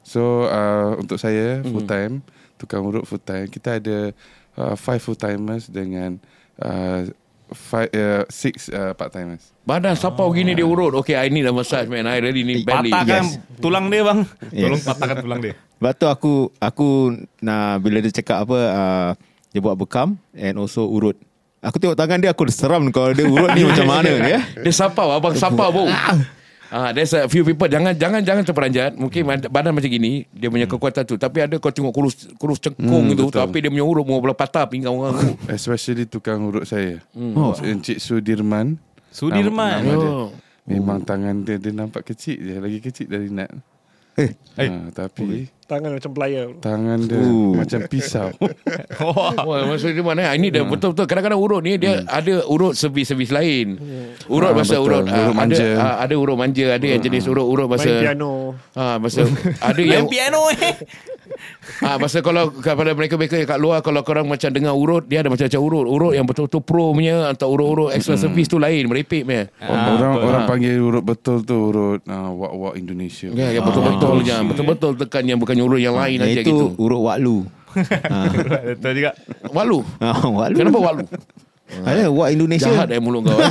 [0.04, 2.20] So uh, untuk saya full time
[2.56, 3.98] tukang urut full time kita ada
[4.56, 6.16] uh, five full timers dengan
[6.60, 7.04] uh,
[7.52, 9.52] five uh, six uh, part timers.
[9.64, 10.96] Badan sapau gini dia urut.
[11.04, 12.08] Okay, I need a massage man.
[12.08, 12.88] I really need badly.
[12.92, 13.24] Patahkan
[13.60, 14.20] tulang dia bang.
[14.48, 14.64] Yes.
[14.64, 15.54] Tolong patahkan tulang dia.
[15.76, 16.88] Sebab tu aku aku
[17.44, 19.10] nah bila dia cakap apa uh,
[19.52, 21.20] dia buat bekam and also urut.
[21.64, 24.40] Aku tengok tangan dia aku seram kalau dia urut ni macam mana ni ya.
[24.54, 25.88] Dia sapau, abang sapau bau.
[26.66, 28.92] Ah, there's a few people jangan jangan jangan terperanjat.
[28.92, 31.14] Mungkin bad- badan macam gini dia punya kekuatan tu.
[31.14, 33.40] Tapi ada kau tengok kurus kurus cengkung Hmm, tu betul.
[33.40, 35.28] tapi dia punya urut mau belah patah pinggang orang tu.
[35.54, 36.98] Especially tukang urut saya.
[37.14, 37.54] Oh.
[37.56, 38.74] Encik Sudirman.
[39.08, 39.54] Sudirman.
[39.78, 40.10] Nama, nama dia.
[40.10, 40.28] Oh.
[40.64, 43.52] Memang tangan dia dia nampak kecil je, lagi kecil dari Nat.
[44.14, 44.66] Eh, Eh.
[44.66, 46.48] Ha, tapi Tangan macam pelayar.
[46.60, 47.56] tangan dia Uh.
[47.56, 48.28] macam pisau.
[49.40, 50.28] Wah, maksud dia mana?
[50.30, 53.80] Ini dah betul-betul kadang-kadang urut ni dia ada urut servis-servis lain.
[54.26, 54.84] Urut Ah, masa betul.
[54.86, 55.64] urut, ah, Urut manja.
[55.64, 58.32] Ada, ah, ada urut manja, ada yang jenis urut-urut masa Main piano.
[58.72, 59.24] Ah, masa
[59.64, 60.74] ada Main yang piano eh.
[61.88, 65.32] ah, masa kalau kepada mereka-mereka yang kat luar kalau korang macam dengar urut, dia ada
[65.32, 65.86] macam-macam urut.
[65.88, 69.48] Urut yang betul-betul pro punya atau urut-urut extra service tu lain, merepek punya.
[69.58, 70.28] Ah, orang betul.
[70.28, 70.46] orang Ah.
[70.46, 73.32] panggil urut betul tu urut uh, wak-wak Indonesia.
[73.32, 74.36] Ya, yang betul-betul je.
[74.44, 76.66] Betul-betul tekan yang bukan urut yang lain aja itu gitu.
[76.76, 77.36] urut waklu.
[78.70, 79.10] Betul juga.
[79.56, 79.82] Walu.
[79.98, 80.56] Ah, waklu.
[80.56, 81.04] Kenapa walu?
[81.64, 82.70] Ada wak Indonesia.
[82.70, 83.34] Jahat eh mulut kau.
[83.34, 83.50] eh.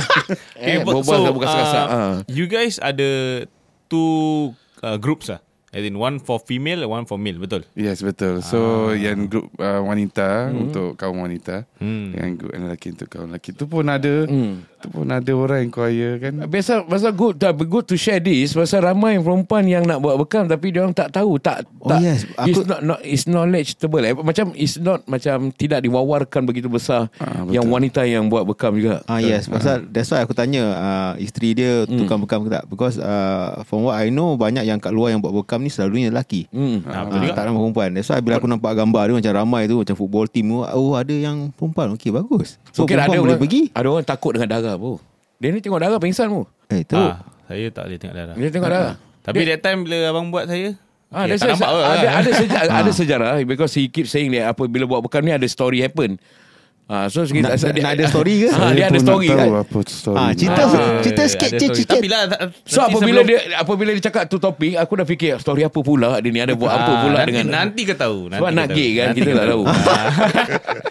[0.56, 1.84] Okay, eh, but- berbual bukan kasar.
[1.84, 2.14] uh, Ah.
[2.24, 3.44] You guys ada
[3.86, 5.43] two uh, groups ah.
[5.74, 7.66] As in one for female and one for male, betul?
[7.74, 8.38] Yes betul.
[8.40, 8.58] So
[8.94, 12.14] yang grup uh, wanita untuk kaum wanita, Hmm.
[12.14, 13.50] dengan grup yang lelaki untuk kaum lelaki.
[13.52, 14.62] Tu pun ada, Hmm.
[14.78, 16.46] tu pun ada orang inquire kan.
[16.46, 20.70] Biasa pasal good good to share this pasal ramai perempuan yang nak buat bekam tapi
[20.70, 22.22] dia orang tak tahu tak Oh, tak yes.
[22.46, 24.14] it's Aku- not, not it's knowledgeable eh.
[24.14, 27.52] macam it's not macam tidak diwawarkan begitu besar Ah, betul.
[27.52, 29.02] yang wanita yang buat bekam juga.
[29.04, 32.96] Ah yes, pasal that's why aku tanya uh, isteri dia tukang bekam ke tak because
[32.96, 36.44] uh, from what I know banyak yang kat luar yang buat bekam ni selalunya lelaki.
[36.48, 36.84] Hmm.
[36.84, 37.32] Ah, Ah, betul juga.
[37.32, 40.26] tak ramai perempuan That's why bila aku nampak gambar dia Macam ramai tu Macam football
[40.26, 43.62] team tu Oh ada yang perempuan Okay bagus So Mungkin perempuan ada boleh orang, pergi
[43.70, 44.96] Ada orang takut dengan darah pun.
[45.34, 46.44] Dia ni tengok darah pingsan pun.
[46.68, 48.34] Eh teruk Ah, saya tak boleh tengok darah.
[48.34, 48.94] Dia tengok darah.
[49.20, 50.76] Tapi that time bila abang buat saya,
[51.08, 51.94] Ah, okay, tak nampak ada, apa.
[51.94, 55.46] ada, ada, sejarah, ada sejarah because he keep saying that apabila buat bekam ni ada
[55.46, 56.18] story happen.
[56.84, 58.48] Ah, so Nak- nak- nak ada story ke?
[58.52, 59.48] Ah, dia ada story kan.
[59.56, 60.18] apa story.
[60.20, 62.22] Ah, cerita Ah, cerita ada sikit sikit Tapi lah
[62.60, 66.28] So apabila dia apabila dia cakap tu topik, aku dah fikir story apa pula dia
[66.28, 68.90] ni ada buat apa Ah, pula nanti, dengan nanti ke tahu nanti Sebab nak gay
[68.92, 69.62] kan, Nanti kita tak tahu.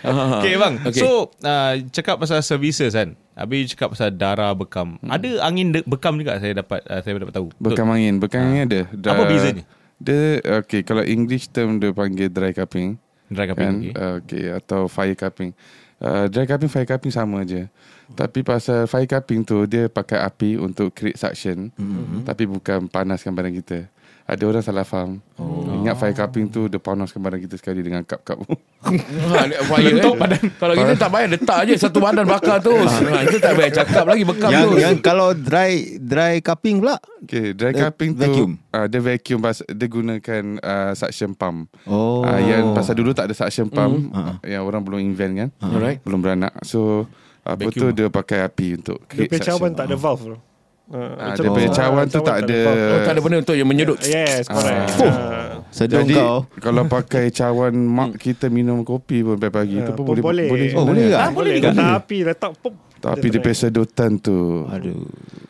[0.03, 0.41] Ah.
[0.41, 0.99] okay bang Okay.
[0.99, 5.10] So uh, Cakap pasal services kan Habis cakap pasal darah bekam Hmm.
[5.10, 8.65] Ada angin de- bekam juga Saya dapat uh, Saya dapat tahu Bekam angin, bekam angin
[8.65, 8.82] ada.
[8.99, 9.13] Ah.
[9.13, 9.63] Apa bezanya?
[9.95, 12.99] Dia okay kalau English term dia panggil dry cupping.
[13.32, 13.75] Dry cupping, kan?
[13.79, 13.93] okay.
[14.19, 15.56] Okay atau fire cupping.
[16.01, 17.69] Uh, dry cupping fire cupping sama je.
[18.13, 21.69] Tapi pasal fire cupping tu dia pakai api untuk create suction.
[21.75, 22.27] Mm-hmm.
[22.27, 23.92] Tapi bukan panaskan badan kita.
[24.23, 25.19] Ada orang salah faham.
[25.36, 25.67] Oh.
[25.75, 28.39] Ingat fire cupping tu dia panaskan badan kita sekali dengan cup-cup.
[28.39, 30.39] Ha, fire eh.
[30.55, 32.88] Kalau kita tak payah letak je satu badan bakar terus.
[32.88, 34.75] Ha, itu tak payah cakap lagi bekam Yang tu.
[34.79, 38.51] yang kalau dry dry cupping pula Okay, dry Eh, cupping tu vacuum?
[38.69, 41.67] Uh, dia vacuum pas, dia gunakan uh, suction pump.
[41.83, 42.23] Oh.
[42.23, 44.15] Uh, yang pasal dulu tak ada suction pump, Mm-hmm.
[44.15, 45.49] uh, yang orang belum invent kan.
[45.62, 45.99] Alright.
[45.99, 46.55] Belum beranak.
[46.63, 47.07] So
[47.43, 47.91] apa Vacuum.
[47.91, 50.38] tu dia pakai api untuk Dia punya cawan tak ada valve tu.
[50.84, 51.76] Uh, Ah, macam dia punya tu.
[51.76, 52.60] cawan tu tak ada.
[52.67, 53.98] Oh, tak ada benda untuk yang menyedut.
[54.04, 54.88] Yes, correct.
[54.93, 55.08] Ah.
[55.08, 55.48] Ah.
[55.72, 60.12] Sedang Jadi kau kalau pakai cawan mak kita minum kopi pun pagi-pagi Ah, tu pun
[60.12, 60.69] pun boleh boleh.
[60.76, 61.15] Oh, boleh ke?
[61.15, 61.72] Ah, boleh juga.
[61.72, 62.74] Letak api, letak pop.
[63.00, 64.63] Tapi dia punya sedotan tu.
[64.65, 65.04] Aduh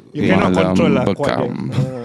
[0.09, 1.53] You cannot Malam control lah kuat bekam.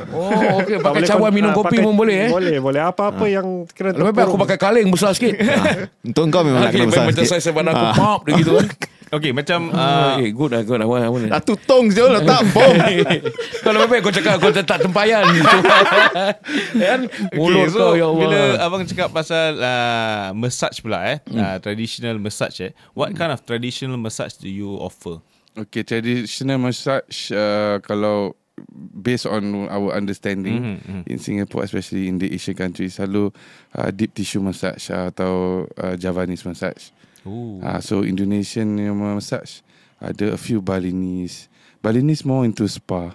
[0.09, 0.17] Ah.
[0.17, 0.75] Oh, okey.
[0.75, 2.31] Tak Pakai boleh cawan minum ah, kopi pun boleh eh.
[2.33, 2.81] Boleh, boleh.
[2.81, 5.37] Apa-apa yang kira Lebih baik aku pakai kaleng besar sikit.
[6.01, 7.93] Untuk kau memang nak kena besar macam sikit saya badan aku Ah.
[7.95, 8.67] pop dia gitu kan.
[9.09, 10.89] Okay macam uh, eh, good lah, good lah.
[11.33, 12.75] Dah tutung je letak bom
[13.65, 15.57] Kalau lebih baik kau cakap kau letak tempayan gitu.
[16.77, 17.01] kan?
[17.33, 18.21] Mulut okay, so kau ya Allah.
[18.21, 21.41] Bila abang cakap pasal uh, Massage pula eh Hmm.
[21.41, 25.21] uh, Traditional massage eh What kind of traditional massage Do you offer
[25.59, 28.39] Okay, traditional massage uh, kalau
[28.95, 33.31] based on our understanding Mhm, in Singapore, especially in the Asian countries, selalu
[33.75, 36.91] uh, deep tissue massage uh, atau uh, Javanese massage.
[37.29, 37.61] Ooh.
[37.61, 39.61] Uh, so Indonesian yang massage
[40.01, 41.47] ada a few Balinese.
[41.79, 43.15] Balinese more into spa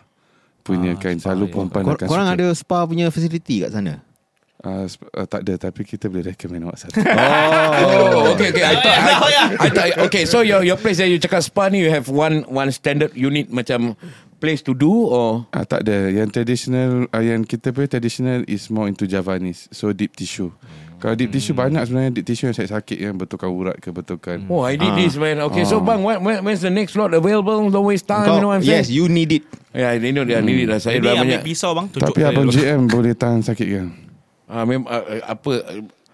[0.62, 1.18] punya Ah, kan.
[1.18, 1.52] spa, Selalu ya.
[1.52, 2.38] perempuan Kor- akan Korang suka.
[2.38, 3.96] ada spa punya facility kat sana
[4.64, 6.96] Uh, sp- uh, tak ada tapi kita boleh recommend awak satu.
[7.04, 8.64] Oh, okay, okay.
[8.64, 9.12] I thought, I,
[9.60, 10.24] I thought, okay.
[10.24, 13.52] So your your place that you cakap spa ni, you have one one standard unit
[13.52, 14.00] macam
[14.40, 16.08] place to do or Ah tak ada.
[16.08, 19.68] Yang traditional uh, yang kita punya traditional is more into Javanese.
[19.76, 20.56] So deep tissue.
[21.04, 24.48] Kalau deep tissue banyak sebenarnya deep tissue yang saya sakit yang betulkan urat ke betulkan.
[24.48, 25.44] Oh, I did this man.
[25.52, 27.60] Okay, so bang, when, when, when's the next slot available?
[27.68, 28.24] Don't waste time.
[28.24, 28.88] Kau, you know what I'm saying?
[28.88, 29.44] Yes you need it
[29.76, 30.80] Yeah, you know, dia need it lah.
[30.80, 31.44] Saya dah banyak.
[31.44, 32.56] pisau bang Tunjuk Tapi saya abang dulu.
[32.56, 33.88] GM boleh tahan sakit kan?
[34.48, 35.52] Ah, mem, ah, ah, apa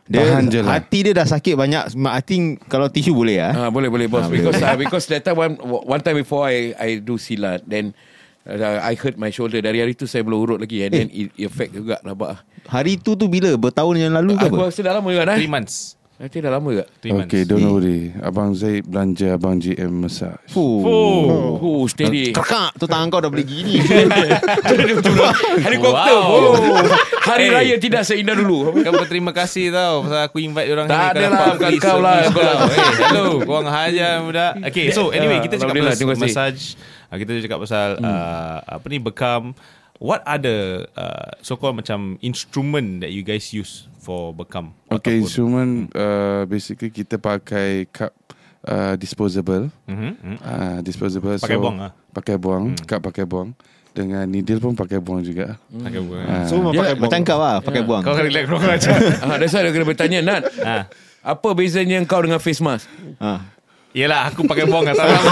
[0.09, 0.81] Dia Tahan je lah.
[0.81, 1.93] hati dia dah sakit banyak.
[1.93, 3.53] I think kalau tisu boleh ah.
[3.53, 4.73] Ah, boleh boleh bos Ah, because boleh.
[4.73, 5.53] uh, because that time one
[5.85, 9.93] one time before I I do silat then uh, I hurt my shoulder dari hari
[9.93, 10.97] tu saya belum urut lagi and Eh.
[10.97, 12.39] then it, it affect juga nampak.
[12.65, 13.51] Hari tu tu bila?
[13.53, 14.71] Bertahun yang lalu ke Aku apa?
[14.71, 15.37] rasa dah lama juga dah.
[15.37, 15.98] Three months.
[16.19, 17.31] Nanti dah lama months.
[17.31, 18.11] Okay, don't worry.
[18.19, 20.35] Abang Zaid belanja Abang GM massage.
[20.51, 20.83] Fuh.
[20.83, 21.55] Oh.
[21.55, 22.35] Oh, steady.
[22.35, 23.79] Kerakak tu tangan kau dah boleh gini.
[25.63, 26.19] Helikopter.
[26.19, 26.59] Wow.
[27.23, 27.55] Hari Eh.
[27.55, 28.67] raya tidak seindah dulu.
[28.83, 32.17] Kau berterima kasih tau Pasal aku invite orang Tak ni ada lah, bukan kau lah.
[32.27, 36.63] Kau lah hey, Hello Korang hajar budak Okay so anyway Ah, Kita cakap pasal massage
[37.07, 39.53] Ah, Kita cakap pasal uh, Apa ni bekam
[39.99, 45.19] What are the uh, So called macam Instrument that you guys use For bekam Okay,
[45.19, 48.15] Ataupun- instrument uh, basically kita pakai cup
[48.63, 49.67] uh, disposable.
[49.85, 50.37] Mhm, mhm.
[50.39, 51.35] Uh, disposable.
[51.35, 51.91] Pakai so, buang lah.
[52.09, 52.63] Pakai buang.
[52.83, 53.51] Cup pakai buang.
[53.89, 55.59] Dengan needle pun pakai buang juga.
[55.67, 56.23] Okay, buang.
[56.23, 56.47] Ah.
[56.47, 57.03] Semua Dia- pakai bong.
[57.11, 58.01] Macam kau lah pakai buang.
[58.01, 60.43] Kau relax Kau aja Ah, that's why dia kena bertanya Nat.
[60.63, 60.83] Ah.
[61.19, 62.87] Apa bezanya kau dengan face mask?
[63.19, 63.43] Ha.
[63.91, 65.31] Yelah aku pakai buang Tak lama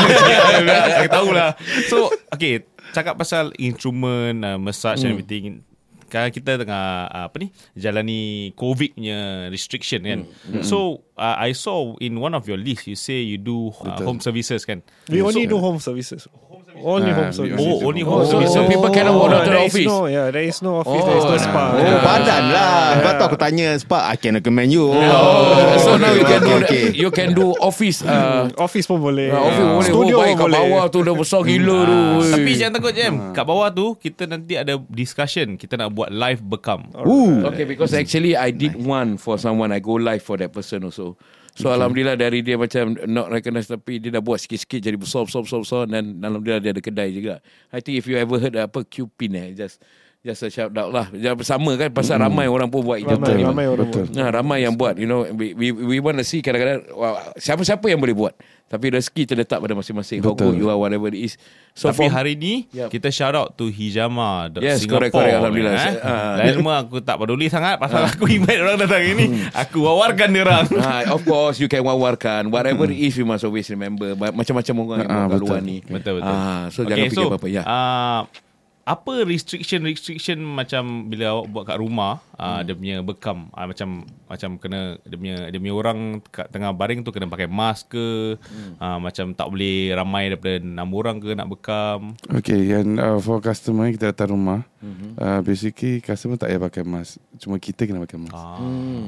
[0.97, 1.49] Aku tahulah
[1.85, 2.65] So Okay
[2.97, 5.61] Cakap pasal instrument uh, Massage and everything.
[6.07, 10.19] Sekarang kita tengah uh, Apa ni Jalani COVID punya Restriction kan.
[10.65, 14.23] So uh, I saw In one of your list You say you do uh, Home
[14.23, 14.81] services kan.
[15.11, 16.25] We only do home services.
[16.79, 17.57] Only Ah, home we services.
[17.57, 19.85] only Oh only Oh, home so, services so people cannot walk down to the office.
[19.85, 21.63] No, yeah, there is no office, Oh, there is no spa.
[21.67, 22.01] Oh, Yeah.
[22.01, 22.75] padan lah.
[22.95, 24.85] Sebab tu aku tanya Spark, I can recommend you.
[24.87, 26.83] Oh, so now you can do okay.
[26.91, 29.29] you can do office uh, Office pun boleh.
[29.29, 30.59] uh, office boleh Studio oh, baik pun kat boleh.
[30.61, 31.97] bawah tu dah besar gila tu.
[31.97, 32.31] Ah.
[32.33, 36.41] Tapi jangan takut Jam Kat bawah tu Kita nanti ada discussion Kita nak buat live
[36.41, 37.45] bekam Ooh.
[37.47, 39.69] Okay, because actually I did one for someone.
[39.69, 41.15] I go live for that person also.
[41.57, 45.41] So alhamdulillah dari dia macam not recognized tapi dia dah buat sikit-sikit jadi besar besar
[45.41, 47.41] besar besar dan alhamdulillah dia ada kedai juga.
[47.73, 49.81] I think if you ever heard apa Qpin eh just
[50.19, 51.07] just a shout out lah.
[51.09, 53.43] Jangan bersama kan pasal ramai orang pun buat Ramai, ni.
[53.43, 54.05] ramai orang Betul.
[54.05, 54.17] buat.
[54.17, 57.85] Nah, ramai yang buat you know we we, we want to see kadang-kadang wah, siapa-siapa
[57.85, 58.35] yang boleh buat.
[58.67, 60.19] Tapi rezeki terletak pada masing-masing.
[60.19, 61.39] How good you are whatever it is.
[61.71, 62.91] So Tapi for- hari ni Yep.
[62.91, 65.35] Kita shout out to Hijama Yes, Singapore correct, correct.
[65.39, 65.79] Alhamdulillah.
[65.79, 65.95] eh.
[66.03, 66.35] Ah.
[66.35, 69.25] Lain semua aku tak peduli sangat Pasal aku invite orang datang ini
[69.55, 73.45] Aku wawarkan dia orang Ah, of course you can wawarkan whatever it is you must
[73.45, 75.47] always remember macam-macam orang yang Ah, betul.
[75.47, 76.33] luar ni Betul betul.
[76.35, 78.19] ah, so jangan fikir apa-apa ya Uh,
[78.87, 83.89] apa restriction restriction macam bila awak buat kat rumah uh, dia punya bekam uh, macam
[84.25, 88.37] macam kena dia punya dia punya orang kat tengah baring tu kena pakai mask ke
[88.77, 93.39] uh, macam tak boleh ramai daripada 6 orang ke nak bekam Okay, yang uh, for
[93.39, 94.61] customer kita datang rumah,
[95.15, 97.17] uh, basically customer tak payah pakai mask.
[97.37, 98.35] Cuma kita kena pakai mask.
[98.35, 98.59] ah.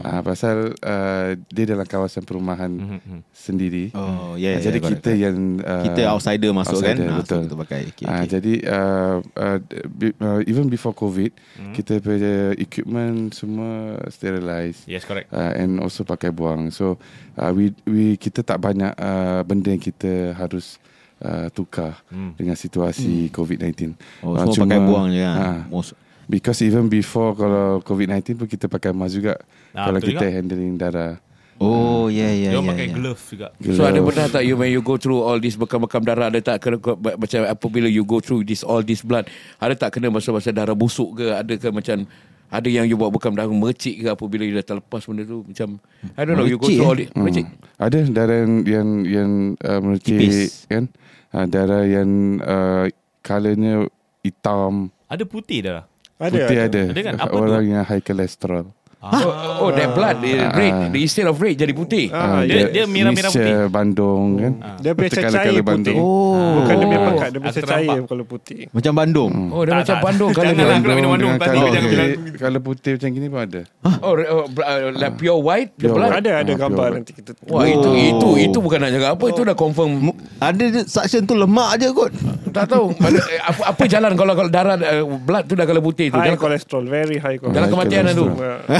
[0.01, 3.19] Ah, pasal uh, dia dalam kawasan perumahan Mhm.
[3.29, 3.91] sendiri.
[3.91, 7.19] Oh, yeah, Ah, jadi yeah, correct, kita yang uh, Kita outsider masuk outsider, kan?
[7.19, 7.37] Betul.
[7.37, 7.79] so kita pakai.
[7.87, 8.25] Okay, okay.
[8.29, 9.57] jadi uh, uh,
[9.89, 11.73] b- uh, even before COVID, Hmm.
[11.73, 13.71] kita punya equipment semua
[14.07, 14.87] sterilized.
[14.87, 16.71] yes correct Uh, and also pakai buang.
[16.71, 16.95] So
[17.35, 20.79] uh, we we kita tak banyak uh, benda yang kita harus
[21.19, 22.31] uh, tukar Hmm.
[22.33, 23.99] dengan situasi COVID-19.
[24.21, 25.67] Oh, Ah, semua pakai buang je kan?
[25.67, 25.91] Most,
[26.25, 29.33] Because even before kalau COVID-19 pun kita pakai mask juga
[29.71, 30.29] Ah, kalau kita juga.
[30.31, 31.17] handling darah.
[31.59, 32.69] oh, yeah, yeah, dia yeah.
[32.71, 32.95] pakai yeah.
[32.95, 36.31] glove juga So ada pernah tak you when you go through all this bekam-bekam darah
[36.31, 39.27] ada tak kena macam apabila you go through this all this blood
[39.57, 42.07] ada tak kena masa-masa darah busuk ke ada ke macam
[42.49, 45.77] ada yang you buat bekam darah mercik ke apabila you dah terlepas benda tu macam
[46.17, 46.89] I don't know you go Mercik, through eh?
[46.89, 47.85] all this mercik Hmm.
[47.85, 49.31] Ada darah yang yang, yang
[49.63, 50.67] uh, mercik Tipis.
[50.67, 50.91] kan.
[51.29, 52.09] Uh, darah yang
[52.41, 52.89] uh,
[53.21, 53.85] colornya
[54.19, 55.81] hitam, ada putih dah
[56.19, 56.65] Ada, putih ada.
[56.67, 56.81] ada.
[56.91, 57.15] Ada kan?
[57.21, 58.65] Apa Orang yang high cholesterol.
[59.01, 59.31] Oh,
[59.63, 63.31] oh that blood the red the instead of red jadi putih Ah, Dia- dia merah-merah
[63.31, 64.53] mixture Bandung kan.
[64.77, 65.63] Dia punya Betul cecair colour-colour putih.
[65.63, 65.97] Bandung.
[65.97, 66.51] Oh.
[66.51, 68.07] Bukan dia punya pekat, dia cecair ternampak.
[68.07, 68.59] kalau putih.
[68.69, 69.31] Macam Bandung.
[69.49, 70.03] oh dia Tak, macam tak.
[70.03, 73.27] Bandung kalau Janganlah aku nak minum Bandung Tadi jangan putih, bilang colour putih macam gini
[73.27, 73.61] pun ada.
[74.01, 74.45] Oh, uh,
[74.91, 76.11] like pure white the blood.
[76.11, 77.31] Ada ada Ah, gambar nanti kita.
[77.45, 79.91] Wah itu itu itu bukan nak cakap apa itu dah confirm.
[80.37, 82.11] Ada suction tu lemak je kot.
[82.49, 85.79] Tak tahu mana, eh, apa apa jalan kalau kalau darah uh, blood tu dah kalau
[85.79, 86.17] putih tu.
[86.17, 87.69] High cholesterol, very high jalan cholesterol.
[87.71, 88.25] kematian lah tu.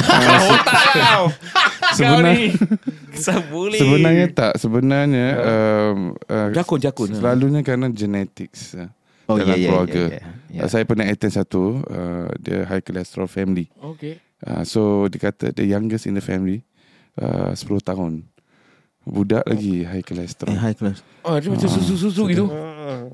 [0.10, 0.52] Yeah.
[0.58, 2.40] otak kau kau Sebenar- ni
[3.24, 4.54] Saya boleh Sebenarnya tak.
[4.56, 7.10] Sebenarnya um, uh, Jakun-jakun.
[7.14, 8.90] Selalunya kerana genetics uh,
[9.30, 10.04] Oh, dalam yeah, yeah, keluarga.
[10.10, 10.64] yeah, yeah.
[10.66, 13.70] Uh, saya pernah attend satu, uh, dia high cholesterol family.
[13.78, 14.18] Okay.
[14.42, 16.66] Uh, so dia kata the youngest in the family
[17.22, 18.26] uh, 10 tahun.
[19.06, 20.50] Budak lagi high cholesterol.
[20.50, 21.06] Eh, high class.
[21.22, 22.50] Oh dia macam susu-susu gitu.
[22.50, 23.06] Ah.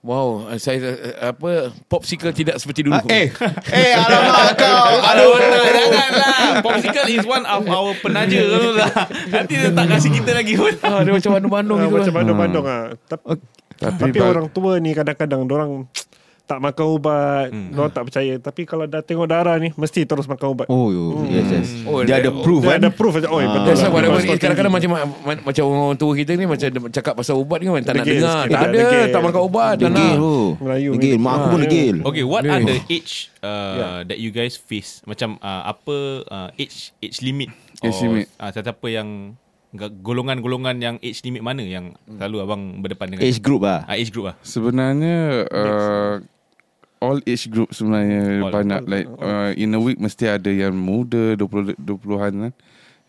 [0.00, 0.96] Wow, saya uh,
[1.28, 2.96] apa popsicle tidak seperti dulu.
[2.96, 3.28] Ah, eh,
[3.76, 4.96] eh, alamak kau.
[4.96, 6.64] Aduh, janganlah.
[6.64, 8.88] Popsicle is one of our penaja tu lah.
[9.28, 10.72] Nanti dia tak kasih kita lagi pun.
[10.80, 11.92] Ah, dia macam Bandung-Bandung Ah, gitu.
[12.00, 12.16] macam lah.
[12.16, 12.82] Bandung-Bandung ah.
[12.96, 13.44] Tapi,
[13.76, 15.70] Tapi, tapi orang tua ni kadang-kadang orang
[16.50, 17.62] tak makan ubat, Hmm.
[17.64, 17.78] hmm.
[17.78, 18.34] orang tak percaya.
[18.36, 20.66] Tapi kalau dah tengok darah ni, mesti terus makan ubat.
[20.66, 21.68] Oh, yo, yes, yes.
[21.84, 22.78] Oh, dia dia- ada proof Dia kan?
[22.80, 23.46] ada proof macam, oh, Ah.
[23.48, 23.88] betul lah.
[23.88, 27.70] whatever kadang-kadang macam ma- macam orang tua kita ni macam dia cakap pasal ubat ni
[27.70, 28.42] kan tak nak Degil dengar.
[28.44, 29.06] Tak ada, degil.
[29.08, 30.18] tak makan ubat, tak Degil nak.
[30.18, 30.34] tu.
[30.58, 31.14] Melayu Degil.
[31.16, 31.64] Mak aku Ah, pun ya.
[31.64, 31.96] degil.
[32.02, 34.90] Okay, what are the age uh, that you guys face?
[35.04, 37.54] Macam uh, apa uh, age age limit?
[37.78, 38.26] Age Or, limit.
[38.34, 39.08] Uh, siapa yang
[39.70, 43.22] ga- golongan-golongan yang age limit mana yang selalu abang berdepan dengan?
[43.22, 43.84] Age group lah.
[43.84, 44.36] Uh, age group ah.
[44.40, 46.14] Sebenarnya uh,
[47.00, 48.52] all age group sebenarnya All.
[48.52, 52.52] banyak like uh, in a week mesti ada yang muda 20 20-an kan.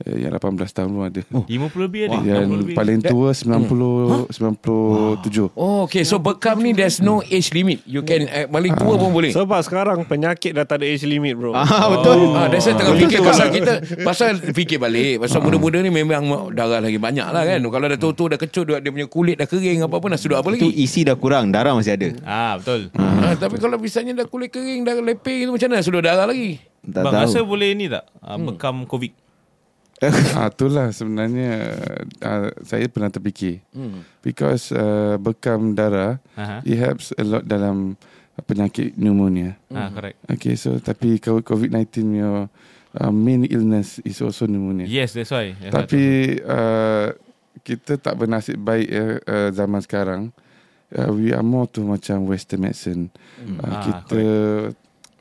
[0.01, 1.21] Uh, yang 18 tahun pun ada.
[1.29, 1.45] Oh.
[1.45, 2.17] 50 lebih ada.
[2.17, 2.75] 60 Yang lebih.
[2.75, 5.53] paling tua 90 97.
[5.53, 6.01] Oh, okay.
[6.01, 7.81] So bekam ni there's no age limit.
[7.85, 9.31] You can uh, paling tua pun boleh.
[9.31, 11.53] Sebab sekarang penyakit dah tak ada age limit bro.
[11.53, 12.33] Ah, betul.
[12.33, 16.79] Ah, that's why tengah fikir pasal kita Pasal fikir balik Pasal muda-muda ni memang Darah
[16.79, 19.83] lagi banyak lah kan Kalau dah tua-tua Dah kecut Dia dia punya kulit dah kering
[19.83, 22.07] Apa-apa nak sedut apa Itu lagi isi dah kurang, darah masih ada.
[22.23, 22.89] Ah, betul.
[22.95, 26.57] ah, Tapi kalau misalnya dah kulit kering Dah leping tu Macam mana sedut darah lagi
[26.81, 27.23] Tak Bang tahu.
[27.23, 28.03] rasa boleh ni tak?
[28.17, 29.11] Uh, bekam COVID.
[30.37, 31.77] Ah itulah sebenarnya
[32.25, 33.61] uh, saya pernah terfikir.
[33.69, 34.01] Hmm.
[34.25, 36.65] Because uh, bekam darah Aha.
[36.65, 37.93] it helps a lot dalam
[38.49, 39.53] penyakit pneumonia.
[39.69, 40.17] Ah, correct.
[40.25, 42.49] Okay, so tapi co- COVID-19 your
[42.97, 44.89] uh, main illness is also pneumonia.
[44.89, 45.53] Yes, that's why.
[45.53, 46.03] That's Tapi
[46.41, 47.13] uh,
[47.61, 50.33] kita tak bernasib baik ya, uh, zaman sekarang.
[50.91, 53.13] Uh, we are more to macam western medicine.
[53.37, 54.21] Uh, Ah, kita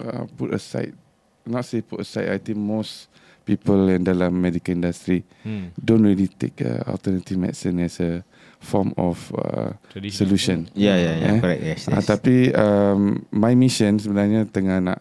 [0.01, 0.97] uh, put aside,
[1.45, 3.07] not say put aside, I think most
[3.45, 5.73] people yang dalam medical industry Hmm.
[5.77, 8.21] don't really take uh, alternative medicine as a
[8.61, 9.73] form of uh,
[10.13, 10.69] solution.
[10.77, 11.29] Ya, ya, ya.
[11.33, 11.39] Eh?
[11.41, 11.81] Correct, yes.
[11.89, 12.07] Ah, yes.
[12.07, 15.01] tapi um, my mission sebenarnya tengah nak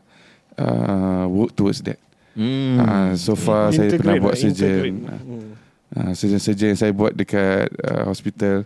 [0.55, 1.99] uh, work towards that.
[2.39, 2.79] Hmm.
[2.79, 4.71] Uh, so far saya pernah buat lah, surgeon.
[4.71, 4.99] integrate.
[5.03, 5.49] Hmm.
[5.89, 8.63] Uh, surgeon-surgeon yang saya buat dekat uh, hospital,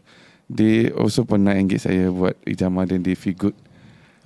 [0.51, 3.55] they also pernah engage saya buat ijamah dan they feel good.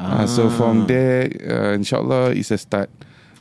[0.01, 0.21] Ah.
[0.21, 2.89] Uh, so from there, uh, insyaAllah it's a start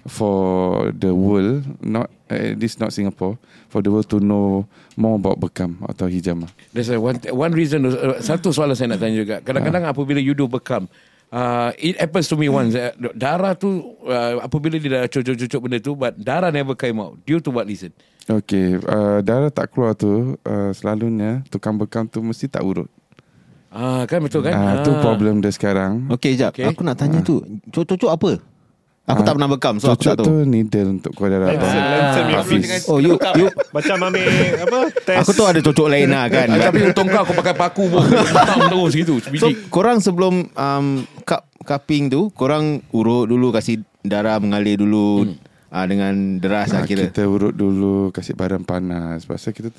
[0.07, 3.39] for the world, not at least not Singapore,
[3.69, 4.67] for the world to know
[4.99, 6.51] more about bekam atau hijamah.
[6.73, 10.35] There's a one, one reason uh, Satu soalan saya nak tanya juga Kadang-kadang apabila you
[10.35, 10.89] do bekam
[11.27, 15.83] Uh, it happens to me once uh, Darah tu uh, Apabila dia dah cucuk-cucuk benda
[15.83, 17.91] tu But darah never came out Due to what reason?
[18.27, 22.91] Okay, uh, darah tak keluar tu uh, selalunya tukang bekam tu mesti tak urut.
[23.71, 24.51] Ah, kan betul kan?
[24.51, 26.11] Ah, tu problem dia sekarang.
[26.11, 26.51] Okay, jap.
[26.51, 26.67] Okay.
[26.67, 27.39] Aku nak tanya tu.
[27.71, 28.31] Cocok-cocok apa?
[29.07, 30.43] Aku tak pernah bekam, so aku Cocok tak tu tahu.
[30.45, 31.49] needle untuk keluar darah.
[31.49, 31.71] Abang.
[31.71, 32.59] lancet punya Hafiz.
[32.59, 32.83] fee.
[32.87, 34.23] Oh, you, you Macam ambil
[34.59, 35.19] apa test.
[35.23, 36.47] aku tu ada cocok lain lah kan.
[36.49, 40.87] Ah, tapi untung kau Kau pakai paku pun Bekam terus gitu So korang sebelum um,
[41.23, 45.39] cup cupping tu korang urut dulu kasih darah mengalir dulu hmm.
[45.69, 47.07] uh, dengan deras lah Ah, kira.
[47.07, 49.71] kita urut dulu kasih badan panas pasal kita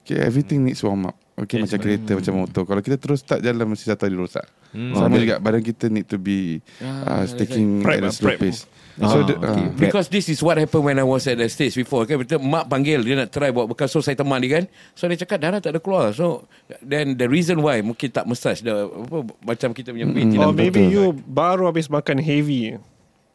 [0.00, 3.62] okay, everything needs warm up okay macam kereta macam motor kalau kita terus start jalan
[3.64, 4.92] mesti satu hari rosak Hmm.
[4.92, 8.66] sama juga badan kita need to be uh, taking Prep at a slow pace
[8.96, 9.60] Ah, so the, okay.
[9.62, 12.40] uh, Because this is what happened when I was at the stage before kan betul
[12.40, 15.36] mak panggil dia nak try buat bekas so saya teman dia kan so dia cakap
[15.36, 16.48] darah tak ada keluar so
[16.80, 20.52] then the reason why mungkin tak massage the apa macam kita punya mm, Or Oh,
[20.52, 20.90] maybe betul.
[20.90, 22.80] you baru habis makan heavy.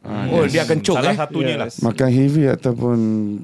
[0.02, 1.70] oh dia akan cok Salah eh satunya lah.
[1.70, 1.78] Yes.
[1.78, 2.96] makan heavy ataupun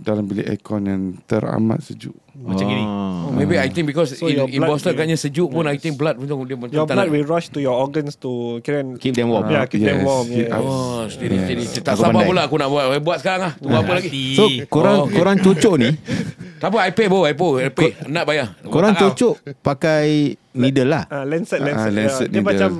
[0.03, 2.81] dalam bilik aircon yang teramat sejuk Macam gini.
[2.81, 5.64] oh, maybe I think because So in, your in blood Boston will- katnya sejuk pun
[5.64, 8.14] I think blood pun dia macam Your tak blood nak- will rush to your organs
[8.16, 9.46] to kira Keep them warm.
[9.48, 10.27] Yeah, keep them Yes, warm.
[10.29, 10.55] keep Yeah.
[10.55, 10.62] up.
[10.62, 11.44] Oh, steady, Yes.
[11.44, 11.64] steady.
[11.81, 12.29] Tak Aku sabar pandai.
[12.29, 12.85] pula aku nak buat.
[12.88, 13.53] Eh, Buat sekarang lah.
[13.57, 14.11] Tunggu apa lagi?
[14.33, 15.16] So korang Oh, okay.
[15.16, 15.90] korang cocok ni,
[16.62, 17.51] Tak apa, I pay bro, I pay.
[17.61, 17.90] I pay.
[18.07, 18.46] Nak bayar.
[18.64, 19.05] korang Tak, ah.
[19.09, 20.07] cocok pakai
[20.53, 21.03] needle lah.
[21.07, 21.90] Ah, Lancet, Ah, Lancet.
[21.92, 22.29] Lancet yeah.
[22.29, 22.46] Dia needle.
[22.48, 22.70] macam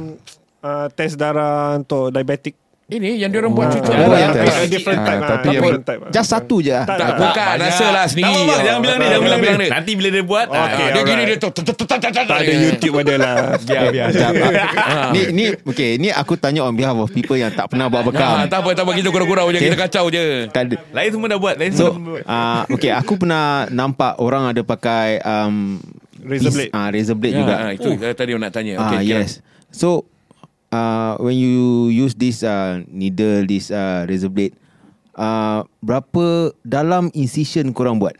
[0.60, 2.54] uh, test darah untuk diabetic.
[2.88, 4.16] Ini yang dia orang buat Ah, cucuk Oh, darah.
[4.16, 4.57] yang Tak, test.
[4.57, 5.20] a different Ah, type.
[5.20, 6.01] tapi ah, yang- different type.
[6.01, 6.09] ah.
[6.09, 6.85] Just satu je lah.
[6.88, 7.55] Tak, tak, bukan.
[7.61, 8.33] Rasa lah sendiri.
[8.33, 9.68] Tak apa, jangan bilang dia, jangan bilang dia.
[9.68, 11.48] Nanti bila dia buat, ah, Dia gini dia tu.
[11.53, 13.35] tu- tu- tu- tu- tu- tu- Tak ada YouTube ada lah.
[13.61, 14.07] biar biar.
[14.09, 14.33] Sekejap.
[15.12, 18.07] ni ni okay, ni aku tanya on behalf of people yang tak pernah buat Ah,
[18.09, 18.35] bekam.
[18.48, 18.92] tak apa, tak apa.
[18.96, 19.61] Kita gurau-gurau je.
[19.61, 20.48] Kita kacau je.
[20.48, 20.77] Tak ada.
[20.88, 22.24] Lain semua dah buat, lain So, semua buat.
[22.72, 25.77] okay, aku pernah nampak orang ada pakai um,
[26.18, 26.72] Razor blade.
[26.72, 27.55] Ah, razor blade Ya, juga.
[27.55, 28.72] ah, itu uh, tadi nak tanya.
[28.74, 29.44] Ah, Okay, yes.
[29.68, 30.09] So,
[30.70, 31.57] uh, when you
[31.88, 34.54] use this uh, needle, this uh, razor blade,
[35.12, 36.24] uh, berapa
[36.61, 38.16] dalam incision korang buat?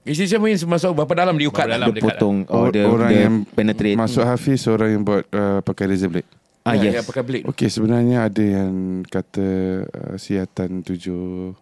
[0.00, 1.66] Incision means masuk berapa dalam diukat?
[1.66, 1.86] Berapa dalam?
[1.86, 3.96] Dia dekat potong or Or- dia, orang dia yang penetrate?
[3.96, 6.28] masuk Hafiz orang yang buat uh, pakai razor blade
[6.60, 6.92] ah, Ya, yes.
[6.96, 7.44] yang pakai blade.
[7.46, 8.72] Okey sebenarnya ada yang
[9.04, 9.48] kata
[9.84, 11.52] uh, siatan 7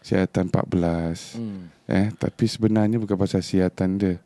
[0.00, 1.70] siatan 14 Hmm.
[1.84, 4.18] eh tapi sebenarnya bukan pasal siatan dia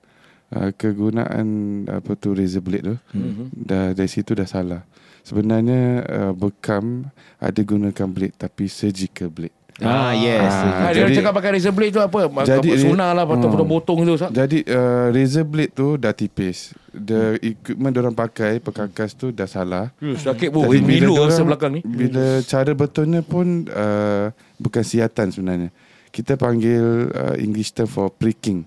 [0.50, 1.48] uh, kegunaan
[1.86, 3.44] apa tu razor blade tu Mhm.
[3.54, 4.84] dah dari situ dah salah
[5.26, 10.40] sebenarnya uh, bekam ada gunakan blade tapi surgical blade Ah, yes.
[10.40, 12.32] Ah, dia Jadi- cakap pakai razor blade tu apa?
[12.48, 13.44] Jadi- Sunnah lah Hmm.
[13.44, 14.32] Potong-potong tu Sat.
[14.32, 16.72] Jadi uh, razor blade tu dah tipis.
[16.88, 19.92] The equipment orang pakai perkakas tu dah salah.
[20.00, 24.80] Hmm, Sakit pun Jadi bila Milu rasa belakang ni Bila cara betulnya pun uh, bukan
[24.80, 25.68] siatan sebenarnya.
[26.08, 28.64] Kita panggil uh, English term for pricking.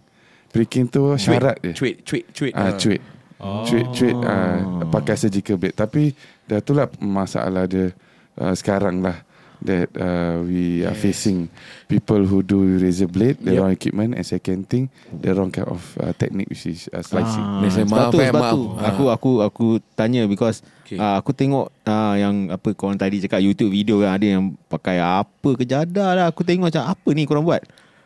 [0.48, 1.74] Pricking tu syarat dia.
[1.74, 3.02] Cuit Cuit Cuit Ah, cuit.
[3.42, 3.66] Oh.
[3.66, 5.74] Cuit, cuit uh, pakai surgical blade.
[5.74, 6.14] Tapi
[6.50, 7.94] dah itulah masalah dia
[8.36, 9.22] uh, sekarang lah.
[9.60, 11.52] That uh, we are facing
[11.92, 13.60] people who do razor blade, the Yep.
[13.60, 17.44] wrong equipment, and second thing, the wrong kind of uh, technique which is uh, slicing.
[17.44, 18.62] Ah, sebab "Maaf, tu, sebab maaf." tu.
[18.80, 18.88] Ah.
[18.88, 19.66] Aku aku aku
[20.00, 20.96] tanya because Okay.
[20.96, 25.04] uh, aku tengok uh, yang apa korang tadi cakap YouTube video kan ada yang pakai
[25.04, 26.26] apa kejadah lah.
[26.32, 27.60] Aku tengok macam apa ni korang buat?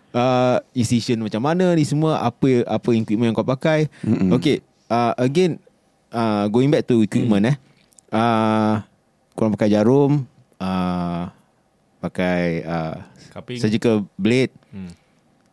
[0.09, 3.93] Uh, incision macam mana ni semua apa apa equipment yang kau pakai.
[4.01, 4.33] Mm-mm.
[4.35, 4.57] Okay,
[4.89, 5.61] uh, again
[6.09, 7.55] uh, going back to equipment eh.
[8.13, 8.77] Uh,
[9.33, 10.21] korang pakai jarum,
[10.57, 11.33] uh,
[11.99, 12.95] pakai uh,
[13.31, 13.57] Cupping.
[13.57, 14.53] surgical blade.
[14.69, 14.93] Hmm.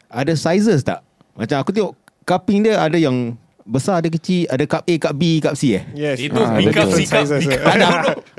[0.06, 1.00] Ada sizes tak?
[1.32, 3.32] Macam aku tengok cupping dia ada yang
[3.62, 5.84] besar, ada kecil, ada cup A, cup B, cup C eh.
[5.94, 6.18] Yes.
[6.18, 6.90] Itu Ah, B cup.
[6.90, 7.70] C cup, Sizes, D cup.
[7.70, 7.86] Ada.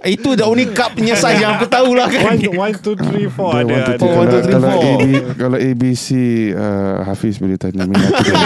[0.04, 2.36] Itu the only cup punya size yang aku tahu lah kan.
[2.36, 3.96] One, one, two, three, four Dia ada.
[3.96, 3.98] one, two, ada.
[3.98, 4.12] three.
[4.12, 5.04] Oh, one, two, three, kalau, kalau, AB,
[5.40, 6.08] kalau ABC
[6.52, 8.44] uh, Hafiz boleh tanya Mina Tudong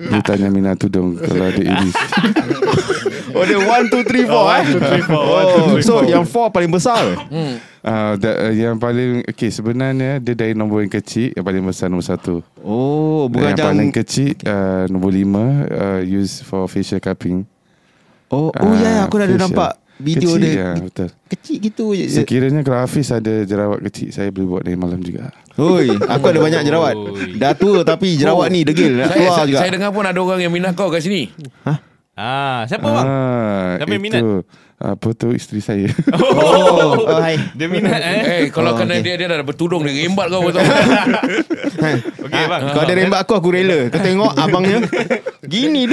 [0.00, 1.98] Dia tanya Mina Tudong Kalau ada ABC
[3.36, 4.56] Oh dia 1, 2, 3, 4 Oh, eh.
[4.56, 5.22] one, two, three, four.
[5.22, 6.08] One, two, Oh, three, so four.
[6.08, 7.02] yang 4 paling besar.
[7.84, 12.06] uh, da, Yang paling Okay sebenarnya Dia dari nombor yang kecil Yang paling besar nombor
[12.06, 17.44] satu Oh, bukan Yang paling kecil uh, Nombor lima uh, Use for facial cupping
[18.26, 19.46] Oh, oh ya, ya, aku dah ada facial.
[19.46, 20.52] nampak video kecil, dia.
[20.52, 22.06] ya, Betul Kecil gitu je.
[22.12, 26.36] Sekiranya kalau Hafiz ada jerawat kecil Saya boleh buat dari malam juga Oi, aku ada
[26.38, 26.92] banyak jerawat.
[26.92, 27.32] Oi.
[27.34, 29.58] Dah tua tapi jerawat ni degil nak saya, keluar saya, juga.
[29.58, 31.32] saya dengar pun ada orang yang minat kau kat sini
[32.16, 33.06] Ah, siapa bang?
[33.06, 34.22] ah, Siapa yang itu, minat?
[34.76, 37.40] Apa tu isteri saya Oh, oh hai.
[37.56, 38.20] Dia minat eh.
[38.24, 39.16] Eh kalau Oh, kena okay.
[39.16, 40.60] dia Dia dah bertudung Dia rembat kau betul
[42.28, 42.62] Okey bang.
[42.76, 44.84] Kau ada rembat aku Aku rela Kau tengok abangnya
[45.46, 45.88] Gini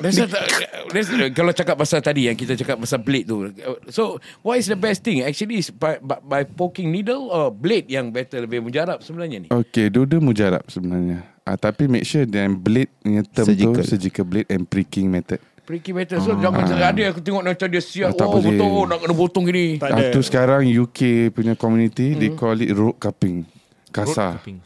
[0.00, 3.50] that's, kalau cakap pasal tadi yang kita cakap pasal blade tu.
[3.90, 5.22] So, what is the best thing?
[5.26, 9.48] Actually, is by, by, by poking needle or blade yang better lebih mujarab sebenarnya ni?
[9.50, 11.26] Okay, dua-dua mujarab sebenarnya.
[11.48, 13.80] Ah, tapi make sure dan blade punya term Surgical.
[13.80, 15.40] tu surgical blade and pricking method.
[15.68, 16.16] Pricky better.
[16.16, 18.08] So, jangan ada aku tengok macam dia siap.
[18.08, 18.56] Ah, tak oh, boleh.
[18.56, 19.76] betul nak kena potong gini.
[19.76, 20.08] Tak Ah, ada.
[20.08, 23.44] tu sekarang UK punya community they call it road cupping.
[23.92, 24.40] Kasar.
[24.40, 24.64] cupping.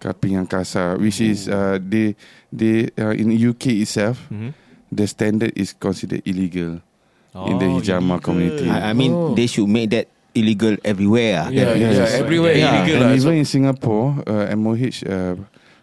[0.00, 2.18] Cupping yang kasar which is uh, they
[2.50, 4.50] they uh, in UK itself Mhm.
[4.90, 6.82] the standard is considered illegal
[7.46, 8.18] in the Oh, hijama illegal.
[8.18, 8.66] community.
[8.66, 9.30] I, I mean Oh.
[9.36, 11.36] they should make that illegal everywhere.
[11.36, 11.48] ah.
[11.48, 11.94] Yeah, Yes.
[11.94, 13.18] yeah, everywhere Yeah, illegal and lah.
[13.22, 15.34] even So, in Singapore, uh, MOH uh,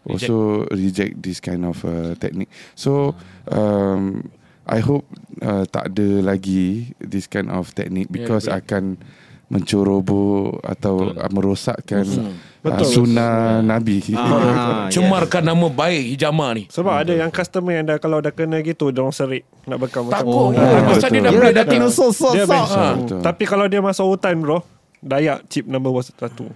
[0.03, 0.36] also
[0.72, 2.49] reject this kind of uh, technique.
[2.74, 3.15] So
[3.47, 4.28] um,
[4.68, 5.07] I hope
[5.39, 8.99] uh, tak ada lagi this kind of technique because Yeah, akan
[9.47, 13.07] menceroboh atau uh, merosakkan uh, Betul.
[13.07, 14.03] sunnah Nabi.
[14.11, 16.68] Ah, cemarkan nama baik hijama ni.
[16.68, 20.03] Sebab ada yang customer yang dah kalau dah kena gitu dia orang serik nak bekam
[20.03, 20.36] macam Takut.
[20.36, 21.39] Oh, Oh, pasal dia dah betul.
[21.39, 21.80] boleh Dia dah datang.
[21.80, 22.51] kena sok-sok dia sok.
[22.51, 22.74] bench.
[22.74, 22.93] Ah.
[22.93, 23.20] Betul.
[23.24, 24.59] Tapi kalau dia masuk hutan bro
[24.97, 26.51] Dayak chip number satu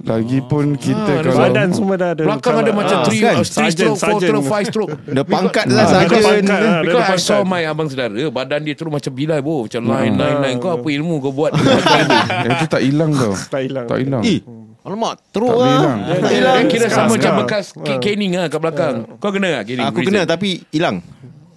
[0.00, 3.34] Lagipun kita Ah, kalau Badan semua dah ada Belakang ada macam Ah, 3 kan?
[3.36, 4.22] three Sergeant, stroke, 4 sergeant.
[4.24, 4.92] stroke, 5 stroke.
[5.04, 6.00] Dia pangkat Ah, lah dia saja.
[6.00, 6.56] pangkat, ah.
[6.56, 9.82] Dia Because ada I saw my abang saudara Badan dia terus macam bilai bo Macam
[9.82, 13.32] line line line Kau apa ilmu kau buat eh, itu tak hilang tau.
[13.52, 14.22] Tak hilang Tak hilang.
[14.22, 14.40] Eh,
[14.80, 15.68] alamak, teruk Tak lah.
[15.70, 15.98] hilang.
[16.00, 16.56] Tak hilang.
[16.56, 17.98] Dia kira sama macam bekas Ah.
[17.98, 20.96] caning lah kat belakang Kau kena tak caning Aku kena tapi hilang.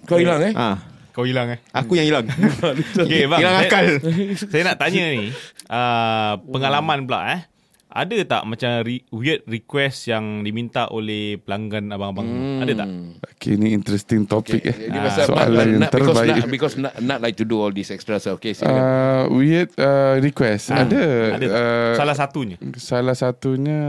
[0.03, 0.75] Kau hilang eh Ah,
[1.09, 1.59] Kau hilang eh.
[1.69, 2.25] aku yang hilang.
[2.99, 3.39] Okey bang.
[3.39, 3.85] Hilang saya- akal.
[4.43, 5.29] Saya nak tanya ni,
[5.69, 7.41] uh, pengalaman pula eh.
[7.93, 12.25] Ada tak macam re- weird request yang diminta oleh pelanggan abang-abang?
[12.25, 12.59] Hmm.
[12.59, 12.87] Ada tak?
[13.31, 14.89] Okay, ni interesting topik Okay, eh.
[14.89, 16.33] dia Ah, pasal Soalan not, yang not, because terbaik.
[16.33, 18.41] not, because not, not like to do all this extra stuff.
[18.41, 18.81] Okay, silakan.
[18.81, 21.03] Uh, weird uh, request Ah, ada.
[21.37, 21.45] Ada.
[21.45, 22.57] Uh, Salah satunya.
[22.75, 23.79] Salah satunya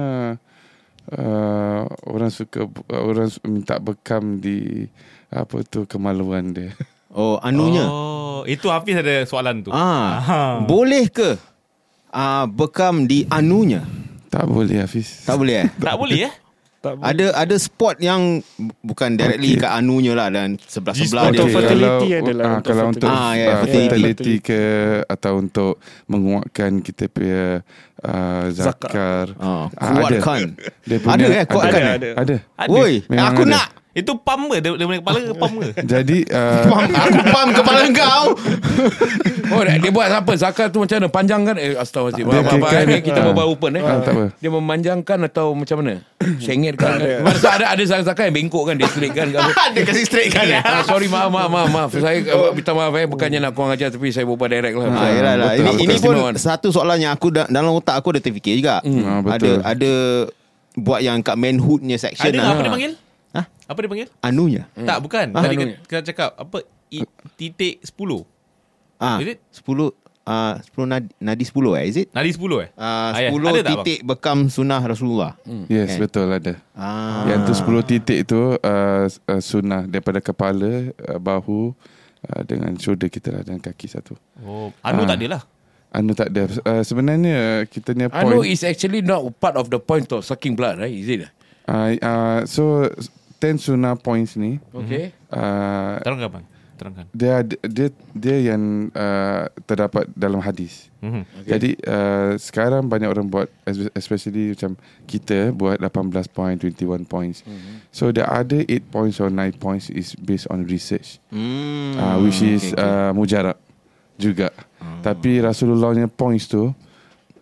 [1.10, 4.84] uh, orang suka uh, orang minta bekam di
[5.30, 6.76] apa tu kemaluan dia.
[7.08, 7.86] Oh, anunya.
[7.86, 9.70] Oh, itu Hafiz ada soalan tu.
[9.72, 11.38] Ah, boleh ke
[12.14, 13.82] ah bekam di anunya?
[14.26, 15.22] tak boleh Hafiz.
[15.22, 15.68] Tak boleh eh?
[15.84, 16.34] Tak boleh eh?
[16.78, 18.44] Tak Ada ada spot yang
[18.82, 19.62] bukan directly Okay.
[19.62, 21.54] kat anunya lah dan sebelah-sebelah Untuk dia.
[21.54, 22.98] fertility kalau, adalah ah, untuk kalau fertility.
[22.98, 23.88] untuk Ah, ya, ah, fertility.
[23.88, 24.60] fertility ke
[25.06, 25.72] atau untuk
[26.04, 27.44] menguatkan kita punya
[28.02, 29.32] uh, zakar.
[29.34, 29.96] Ah, Ah, ada.
[29.96, 30.40] kuatkan.
[30.84, 31.94] Dia Ada eh, kuatkan ada, eh?
[31.96, 32.08] ada.
[32.20, 32.36] ada.
[32.58, 32.68] Ada.
[32.68, 33.52] Woi, aku ada.
[33.56, 33.68] nak.
[33.94, 34.58] Itu pam ke?
[34.58, 35.68] Dia, dia punya kepala ke pam ke?
[35.80, 36.66] Jadi uh,
[37.06, 38.24] Aku pam kepala kau.
[39.46, 42.66] Oh dia, dia buat apa Zakar tu macam mana Panjangkan Eh astagfirullahaladzim Dia Apa, apa,
[42.66, 43.24] kirakan- eh, Kita ah.
[43.28, 44.24] bawa open eh Ah, tak apa.
[44.34, 45.94] Dia memanjangkan Atau macam mana
[46.42, 49.28] Sengitkan kan Masa ada ada Zakar yang bengkok kan Dia straight kan
[49.76, 50.64] Dia kasi straight kan ya.
[50.64, 53.92] Ah, sorry maaf maaf maaf maaf saya uh, minta maaf eh bukannya nak kurang ajar
[53.92, 54.88] tapi saya berbual direct lah.
[54.88, 55.46] Ha, yalah lah.
[55.52, 56.12] Betul, Ini, betul.
[56.12, 58.80] ini pun satu soalan yang aku da, dalam otak aku ada terfikir juga.
[58.80, 59.92] Ah, ada ada
[60.74, 62.50] buat yang kat manhoodnya section Ada lah.
[62.50, 62.92] apa dia panggil?
[63.34, 63.46] Hah?
[63.66, 64.08] Apa dia panggil?
[64.20, 64.62] Anunya.
[64.72, 65.26] Tak, bukan.
[65.34, 65.74] Ah, Tadi anu.
[65.82, 66.62] kita, cakap apa?
[66.88, 67.02] I,
[67.34, 68.22] titik 10.
[68.96, 69.38] Ah, Is it?
[69.50, 69.90] 10
[70.24, 72.08] ah 10 nadi, nadi 10 eh is it?
[72.08, 72.68] Nadi 10 eh?
[73.12, 73.28] Ya.
[73.28, 75.36] 10 Ada tak, titik bekam sunnah Rasulullah.
[75.68, 76.00] yes Eh.
[76.00, 76.56] betul ada.
[76.72, 77.28] Ah.
[77.28, 81.76] Yang tu 10 titik tu uh, uh, sunnah daripada kepala, uh, bahu
[82.24, 84.16] uh, dengan shoulder kita lah dan kaki satu.
[84.40, 85.12] Oh, anu Ah.
[85.12, 85.42] tak ada lah.
[85.92, 86.42] Anu tak ada.
[86.64, 88.08] Uh, sebenarnya kita Anu
[88.40, 88.48] point.
[88.48, 90.88] is actually not part of the point of sucking blood, right?
[90.90, 91.28] Is it?
[91.68, 92.88] Uh, uh, so
[93.44, 95.12] 10 sunnah points ni Okay.
[95.28, 96.46] uh, Terangkan bang.
[96.74, 97.06] Terangkan.
[97.14, 100.90] dia dia dia yang uh, terdapat dalam hadis.
[100.98, 101.22] Mhm.
[101.22, 101.50] Okay.
[101.54, 104.74] Jadi uh, sekarang banyak orang buat es- especially macam
[105.06, 107.46] kita buat 18 point, 21 points.
[107.46, 107.74] Mm-hmm.
[107.94, 111.22] So the other 8 points or 9 points is based on research.
[111.30, 111.94] Hmm.
[111.94, 112.90] uh, which is okay, okay.
[112.90, 113.56] Uh, mujarab
[114.18, 114.50] juga.
[114.82, 114.98] Hmm.
[114.98, 116.74] Tapi Rasulullahnya points tu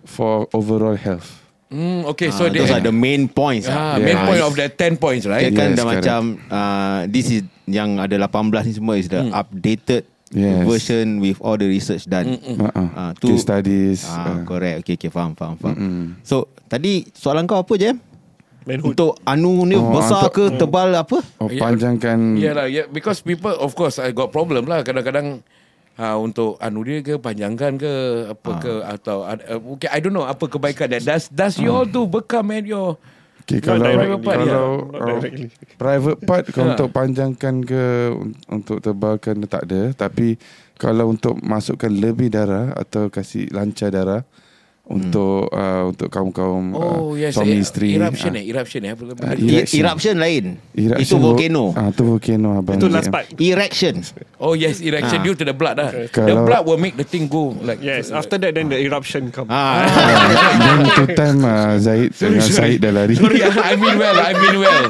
[0.04, 1.40] for overall health.
[1.72, 3.64] Hmm, okay, Ah, so those are the main points.
[3.64, 3.96] ah, ah.
[3.96, 4.28] main Yeah.
[4.28, 5.48] point of the 10 points, Dia right?
[5.50, 5.96] kan Yes, dah correct.
[5.98, 10.64] macam uh, this is yang ada 18 ni semua is the updated Yes.
[10.64, 12.36] version with all the research done.
[12.36, 12.88] Uh-uh.
[12.92, 14.04] Ah, tu- Case studies.
[14.06, 14.80] Ah, uh, correct.
[14.80, 15.76] Okay, okay, faham, faham, faham.
[15.76, 16.04] Mm-mm.
[16.22, 18.00] So, tadi soalan kau apa, Jem?
[18.62, 18.94] Manhood.
[18.94, 21.20] Untuk anu ni Oh, besar untuk- ke tebal apa?
[21.36, 21.60] oh, Ya.
[21.60, 24.80] panjangkan Yeah lah, yeah, because people, of course, I got problem lah.
[24.80, 25.44] Kadang-kadang
[25.96, 27.92] uh, untuk anu dia ke panjangkan ke
[28.30, 29.36] apa ke atau uh,
[29.72, 31.00] okay, I don't know apa kebaikan dia.
[31.00, 32.96] Does does you all do bekam at your
[33.42, 34.22] Okay, Not kalau directly.
[34.22, 35.20] part, kalau uh,
[35.74, 36.72] private part kalau Ha.
[36.78, 37.82] untuk panjangkan ke
[38.14, 40.38] un- untuk tebalkan tak ada tapi
[40.78, 44.22] kalau untuk masukkan lebih darah atau kasih lancar darah
[44.82, 48.36] untuk uh, untuk kaum-kaum Oh uh, yes, suami eh, isteri eruption ah.
[48.36, 49.78] eh, eruption eh apa Ah, uh, E- Erection.
[49.78, 50.44] eruption lain.
[50.74, 51.64] Eruption Itu volcano.
[51.72, 52.74] Ah, tu volcano abang.
[52.74, 53.14] Itu last JM.
[53.14, 53.26] part.
[53.32, 53.94] Erection.
[54.36, 55.24] Oh yes, erection Ah.
[55.24, 55.94] due to the blood lah.
[55.94, 59.30] The Kalau- blood will make the thing go like Yes, after that then the eruption
[59.30, 59.46] come.
[59.48, 59.86] Ah,
[60.58, 63.14] Dan tu time uh, Zaid dengan Said dah lari.
[63.14, 64.82] Sorry, I mean well, I mean well.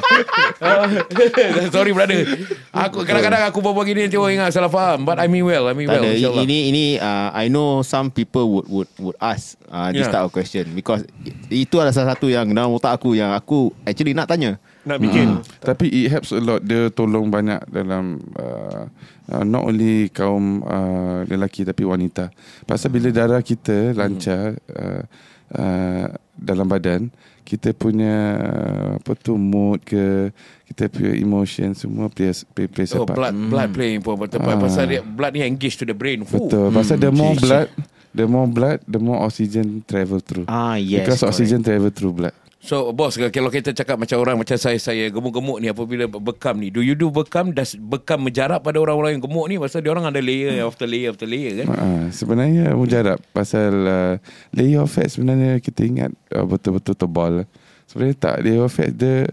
[0.58, 0.88] Uh,
[1.74, 2.24] sorry brother.
[2.70, 5.74] Aku kadang-kadang aku bawa gini nanti orang ingat salah faham, but I mean well, I
[5.74, 6.16] mean tak well.
[6.38, 10.14] Ini ini uh, I know some people would would would ask uh, this Yeah.
[10.14, 11.02] type of question because
[11.50, 14.62] itu adalah salah satu yang dalam otak aku yang aku actually nak tanya.
[14.82, 15.38] Nak bikin.
[15.62, 18.90] Tapi it helps a lot Dia tolong banyak dalam uh,
[19.30, 22.34] uh, Not only kaum uh, lelaki Tapi wanita
[22.66, 25.06] Pasal bila darah kita lancar uh,
[25.54, 27.14] uh, Dalam badan
[27.46, 30.34] Kita punya uh, Apa tu Mood ke
[30.66, 34.58] Kita punya emotion Semua play, play, play Oh, blood, blood play important part.
[34.58, 34.66] Ah.
[34.66, 36.26] Pasal dia, blood ni engage to the brain.
[36.26, 37.70] Betul Pasal the more blood
[38.12, 41.04] The more blood The more oxygen travel through Ah yes.
[41.04, 41.32] Because correct.
[41.32, 45.58] oxygen travel through blood So bos kalau kita cakap macam orang macam saya saya gemuk-gemuk
[45.58, 49.50] ni apabila bekam ni do you do bekam does bekam menjarap pada orang-orang yang gemuk
[49.50, 53.74] ni pasal dia orang ada layer after layer after layer kan Uh, sebenarnya mujarab pasal
[53.82, 54.14] uh,
[54.54, 57.50] layer of fat sebenarnya kita ingat uh, betul-betul tebal.
[57.90, 59.26] Sebenarnya tak layer of fat dia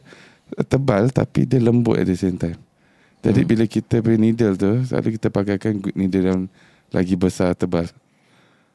[0.65, 2.57] tebal tapi dia lembut at the same time.
[3.21, 6.41] Jadi bila kita punya needle tu selalu kita pakaikan good needle yang
[6.89, 7.85] lagi besar tebal.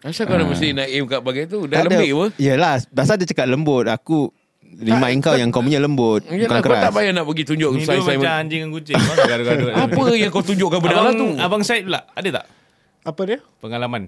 [0.05, 1.97] Asal kau nak mesti nak aim kat bagai tu dah Tak ada.
[1.97, 3.89] lembik apa Yelah, pasal dia cakap lembut.
[3.89, 4.29] Aku
[4.75, 6.83] remind kau yang kau punya lembut, Yalah, bukan kau keras.
[6.83, 8.97] tak payah nak pergi tunjuk Ni saya, macam anjing dengan kucing.
[9.01, 9.69] Gaduh-gaduh.
[9.87, 12.45] Apa yang kau tunjukkan benda abang, lah tu Abang Syed pula, ada tak
[13.03, 13.39] Apa dia?
[13.59, 14.03] pengalaman?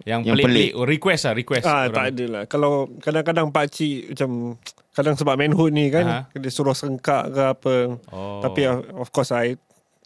[0.00, 0.64] Yang, Yang pelik-pelik.
[0.66, 0.80] pelik.
[0.80, 1.64] Oh, request lah, request.
[1.64, 1.92] Ah, orang.
[1.92, 2.42] tak ada lah.
[2.44, 4.30] Kalau kadang-kadang pakcik macam
[4.90, 6.20] kadang sebab manhood ni kan Aha.
[6.34, 7.74] dia suruh sengkak ke apa.
[8.08, 8.40] Oh.
[8.40, 9.60] Tapi uh, of course I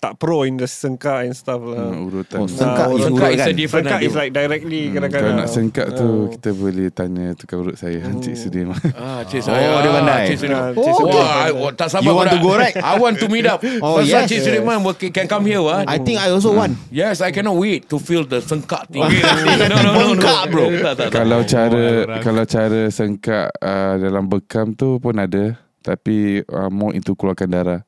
[0.05, 1.81] tak pro in the sengkak and stuff lah.
[1.87, 2.39] Hmm, urutan.
[2.39, 3.55] Oh, sengkak Ah, is Sengkak urut is kan?
[3.57, 5.25] Sengkak lah, is like directly Hmm, kadang-kadang.
[5.25, 6.23] kalau nak sengkak tu Ah.
[6.31, 8.77] kita boleh tanya tukang urut saya Encik Sudirman.
[8.93, 9.81] Ah, Cik Oh, saya.
[9.81, 10.23] dia pandai.
[10.29, 10.39] Cik.
[10.47, 11.49] Ah, Cik Sudirman Wah.
[11.49, 12.05] I- oh, tak sabar.
[12.05, 12.77] You want to go, right?
[12.77, 13.65] I want to meet up.
[13.81, 14.29] Oh, Pasal yes.
[14.29, 15.59] Cik Sudirman will- can come here.
[15.59, 15.81] Wah.
[15.85, 16.77] I think I also want.
[16.91, 19.01] Yes, I cannot wait to feel the sengkak thing.
[19.55, 20.67] Okay, no, no, no, bro.
[21.09, 21.85] Kalau cara
[22.21, 27.81] kalau cara sengkak uh, dalam bekam tu pun ada tapi uh, more itu keluarkan darah.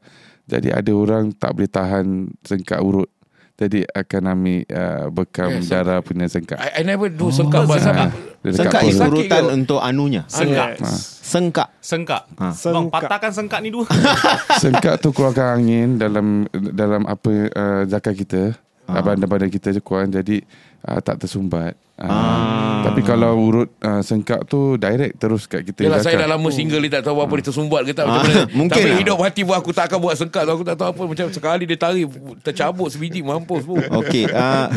[0.46, 2.06] Jadi ada orang tak boleh tahan
[2.46, 3.10] sengkak urut.
[3.56, 6.60] Jadi akan ambil uh, bekam Yes, darah punya sengkak.
[6.60, 8.12] I, I never do sengkak Ah,
[8.44, 9.00] dia dekat Sengkak is perut.
[9.00, 9.52] Sakit urutan ke?
[9.56, 10.22] untuk anunya.
[10.28, 10.68] Sengkak.
[10.76, 10.92] Yes.
[11.24, 11.68] Sengkak.
[11.80, 12.22] Sengkak.
[12.36, 12.46] Ha.
[12.46, 12.92] Bang, Sengkak.
[12.92, 13.88] patahkan sengkak ni dua.
[14.62, 18.52] Sengkak tu keluarkan angin dalam dalam apa uh, zakat kita.
[18.88, 19.02] Ah.
[19.02, 20.40] Badan-badan kita je kuat Jadi
[20.82, 22.82] uh, tak tersumbat ah.
[22.82, 26.78] Tapi kalau urut uh, sengkak tu Direct terus kat kita Yalah saya dah lama single
[26.78, 28.42] ni tak tahu apa dia tersumbat ke tak Ah, macam mana.
[28.54, 28.98] mungkin Tapi lah.
[29.02, 30.52] hidup hati pun aku tak akan buat sengkat tu.
[30.52, 32.06] Aku tak tahu apa macam sekali dia tarik
[32.40, 33.82] tercabut sebiji mampus pun.
[33.82, 34.30] Okey.
[34.30, 34.68] Uh,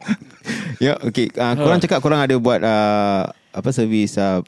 [0.84, 1.32] ya, okey.
[1.32, 3.22] Uh, korang cakap korang ada buat uh,
[3.52, 4.40] apa servis uh,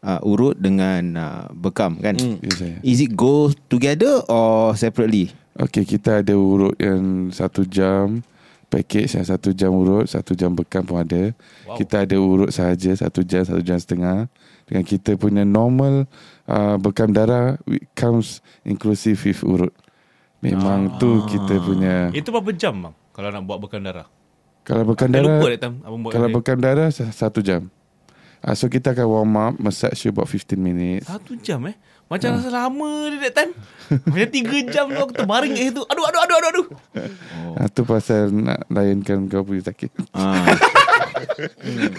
[0.00, 2.18] uh, urut dengan uh, bekam kan?
[2.50, 5.30] Saya Is it go together or separately?
[5.58, 8.22] Okay kita ada urut yang Satu jam
[8.68, 11.32] Package yang satu jam urut Satu jam bekam pun ada.
[11.66, 11.74] Wow.
[11.80, 14.30] Kita ada urut sahaja Satu jam Satu jam setengah.
[14.70, 16.06] Dengan kita punya normal
[16.46, 19.74] uh, Bekam darah it Comes inclusive with urut.
[20.38, 20.98] Memang ah.
[21.02, 24.06] tu kita punya Itu berapa jam bang Kalau nak buat bekam darah?
[24.62, 27.66] Kalau bekam darah lupa Kalau bekam darah sa- Satu jam.
[28.46, 31.10] Uh, So kita akan warm up Massage you about 15 minutes.
[31.10, 31.74] Satu jam eh
[32.08, 33.52] Macam rasa lama dia that time
[34.04, 36.66] Macam tiga jam tu Aku terbaring kat situ Aduh aduh aduh aduh, aduh.
[37.46, 37.54] oh.
[37.54, 40.48] uh, Tu pasal nak layankan kau punya sakit Ah.
[41.58, 41.92] Hmm.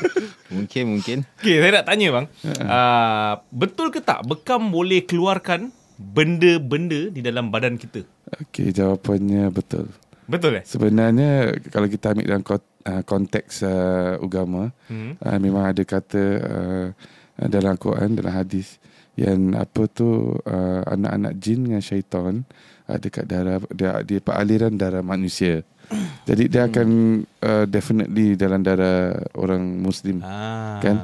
[0.49, 1.17] Mungkin mungkin.
[1.35, 2.25] Okay saya nak tanya bang
[2.59, 8.01] uh, Betul ke tak Bekam boleh keluarkan Benda-benda Di dalam badan kita
[8.41, 9.91] Okay jawapannya betul
[10.25, 15.17] Betul eh Sebenarnya kalau kita ambil dalam kot- uh, konteks uh, agama, Hmm.
[15.17, 16.87] uh, memang ada kata uh,
[17.41, 18.77] dalam Quran, dalam hadis
[19.19, 22.47] yang apa tu uh, anak-anak jin dengan syaitan
[22.87, 25.61] ada kat darah dia dia aliran darah manusia.
[26.29, 26.87] Jadi dia akan
[27.43, 30.23] uh, definitely dalam darah orang muslim.
[30.23, 30.79] ah.
[30.79, 30.97] Kan?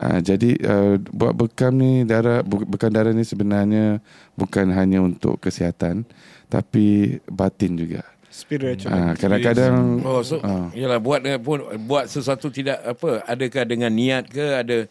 [0.00, 4.00] Uh, jadi uh, buat bekam ni darah bu- bekam darah ni sebenarnya
[4.32, 6.08] bukan hanya untuk kesihatan
[6.48, 8.00] tapi batin juga.
[8.32, 8.94] Spiritual.
[8.94, 10.72] Ah, kadang-kadang Oh so Ah.
[10.72, 14.88] yalah buat dengan pun buat sesuatu tidak apa adakah dengan niat ke ada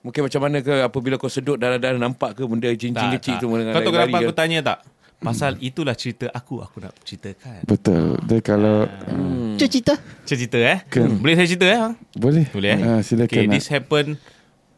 [0.00, 3.70] mungkin macam mana ke apabila kau sedut darah-darah nampak ke benda cincin kecil tu dengan
[3.70, 4.22] Kau tahu kenapa ke?
[4.22, 4.78] aku tanya tak
[5.20, 8.16] Pasal itulah cerita aku Aku nak ceritakan betul.
[8.24, 9.60] Dia kalau Hmm.
[9.60, 9.92] Cerita.
[10.24, 11.20] Cerita eh Kan.
[11.20, 11.80] Boleh saya cerita eh
[12.14, 13.28] boleh Boleh eh Ah, silakan.
[13.28, 13.52] Okay nak.
[13.52, 14.16] this happened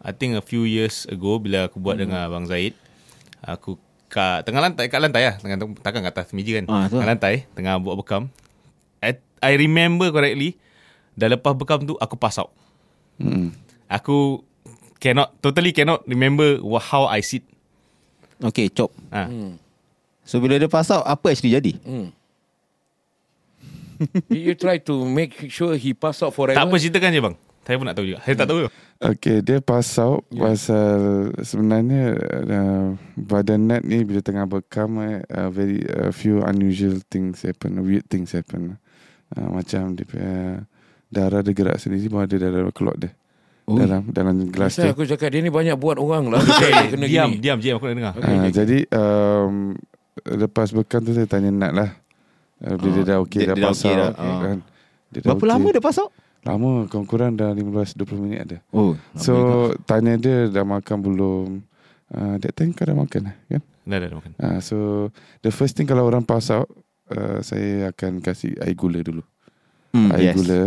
[0.02, 2.74] I think a few years ago Bila aku buat dengan Abang Zaid
[3.40, 6.98] Aku kat tengah lantai Kat lantai lah tengah, Takkan kat atas meja kan Ah, tu
[6.98, 8.26] Kat lantai Tengah buat bekam
[8.98, 10.58] I, I remember correctly
[11.14, 12.50] Dah lepas bekam tu Aku pass out
[13.14, 13.54] Hmm.
[13.86, 14.42] Aku
[15.02, 17.42] Cannot Totally cannot remember wha- How I sit
[18.42, 18.90] Okay, chop.
[19.10, 19.30] ha.
[20.26, 21.78] So bila dia pass out, apa actually jadi?
[21.82, 22.10] Hmm.
[24.34, 26.58] you try to make sure he pass out forever.
[26.58, 28.66] Tak apa ceritakan je bang Saya pun nak tahu juga Saya tak tahu
[29.02, 30.46] Okay, dia pass out yeah.
[30.46, 30.94] pasal
[31.42, 32.14] sebenarnya
[32.46, 32.86] uh,
[33.18, 38.30] badan Nat ni bila tengah bekam uh, very uh, few unusual things happen, weird things
[38.30, 38.78] happen.
[39.34, 40.62] Uh, macam dia punya
[41.10, 43.10] darah dia gerak sendiri pun ada darah keluar dia.
[43.64, 43.78] Ui.
[43.78, 44.92] Dalam dalam gelas Pasal tu.
[44.92, 46.42] aku cakap dia ni banyak buat orang lah.
[46.92, 47.38] Kena Diam gini.
[47.38, 48.50] Diam je aku nak dengar Okay, Uh, okay.
[48.52, 49.54] jadi um,
[50.24, 51.90] lepas bekam tu saya tanya Nat lah.
[52.58, 54.10] Uh, bila Oh, dia dah okey dia- dah dia dah pass okey out dah.
[54.40, 54.58] Kan.
[55.08, 55.50] Dia dah Berapa okey.
[55.50, 56.10] lama dia out?
[56.42, 58.58] Lama kurang-kurang dah 15 20 minit ada.
[58.70, 59.34] Oh, So
[59.84, 61.46] tanya dia dah makan belum?
[62.10, 63.62] Uh, that time kau dah makan lah kan?
[63.82, 64.76] Dah dah dah makan Uh, so
[65.40, 66.66] the first thing kalau orang pass out,
[67.08, 69.22] uh, saya akan kasih air gula dulu.
[69.92, 70.34] hmm, air yes.
[70.34, 70.62] gula.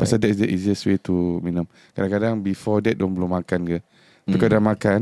[0.00, 1.12] Pasal that's the easiest way to
[1.44, 1.68] minum.
[1.92, 3.78] Kadang-kadang before that diorang belum makan ke.
[4.24, 4.40] Tapi Hmm.
[4.40, 5.00] kalau dah makan,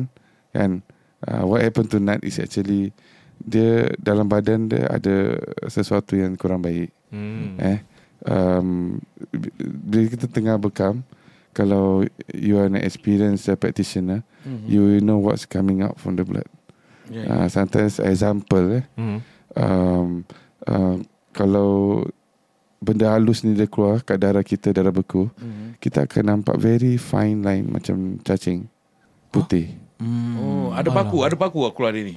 [0.50, 0.70] kan,
[1.22, 2.90] uh, what happen to nut is actually
[3.38, 5.38] dia dalam badan dia ada
[5.70, 6.90] sesuatu yang kurang baik.
[7.14, 7.54] hmm.
[7.62, 7.78] Eh,
[8.26, 8.98] um,
[9.62, 11.06] bila kita tengah bekam,
[11.54, 12.02] kalau
[12.34, 14.66] you are an experienced uh, practitioner, Mhm.
[14.66, 16.46] you will know what's coming out from the blood.
[17.08, 19.18] Yeah, Uh, sometimes example, eh, Hmm.
[19.54, 20.08] um,
[20.66, 21.00] uh,
[21.32, 22.02] kalau
[22.78, 25.78] benda halus ni dia keluar kat darah kita, darah beku, Mhm.
[25.78, 28.66] kita akan nampak very fine line macam cacing
[29.28, 29.74] putih.
[30.38, 32.16] Oh, ada paku, ada paku aku keluar dia ni.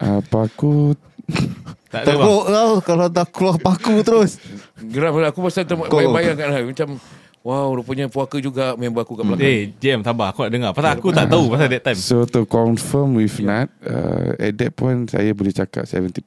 [0.00, 0.96] Uh, paku
[1.92, 4.36] Tak ada kau kalau dah keluar paku terus.
[4.78, 7.00] Geram aku pasal ter- Kau- bayangkan lah, macam
[7.40, 9.44] wow rupanya puaka juga member aku kat belakang.
[9.46, 10.32] Eh Jam sabar.
[10.32, 10.70] Aku nak dengar.
[10.72, 11.96] Pasal aku tak tahu Pasal that time.
[11.96, 16.20] So to confirm with Nat uh, At that point Saya boleh cakap 70%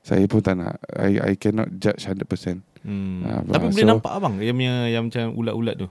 [0.00, 0.78] Saya pun tak nak.
[0.92, 2.22] I, I cannot judge 100%
[2.82, 3.18] hmm.
[3.22, 5.86] Ah, Tapi so- boleh nampak abang Yang punya Yang macam ulat-ulat tu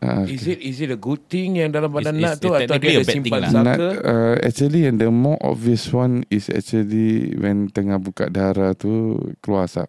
[0.00, 2.98] uh, Is it is it a good thing yang dalam badan it's tu atau dia
[2.98, 3.50] ada simpan lah.
[3.50, 3.88] Saka?
[3.98, 9.64] uh, Actually and the more obvious one Is actually When tengah buka darah tu Keluar
[9.64, 9.88] asap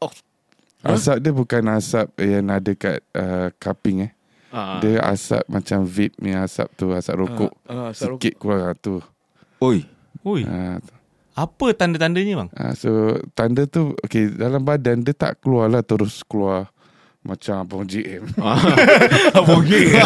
[0.00, 0.12] Oh.
[0.82, 4.12] Asap dia bukan asap Yang ada kat uh, Cupping eh
[4.48, 4.78] Ah.
[4.78, 9.02] Dia asap macam vape ni asap tu Asap rokok Ah, ah, asap Sikit keluar tu
[9.58, 9.82] Oi.
[10.22, 10.78] Ui uh,
[11.34, 12.50] Apa tanda-tandanya bang?
[12.54, 12.90] Uh, so
[13.34, 16.70] tanda tu okay dalam badan dia tak keluar lah terus keluar
[17.24, 18.20] Macam abang JM
[19.38, 19.96] Abang gay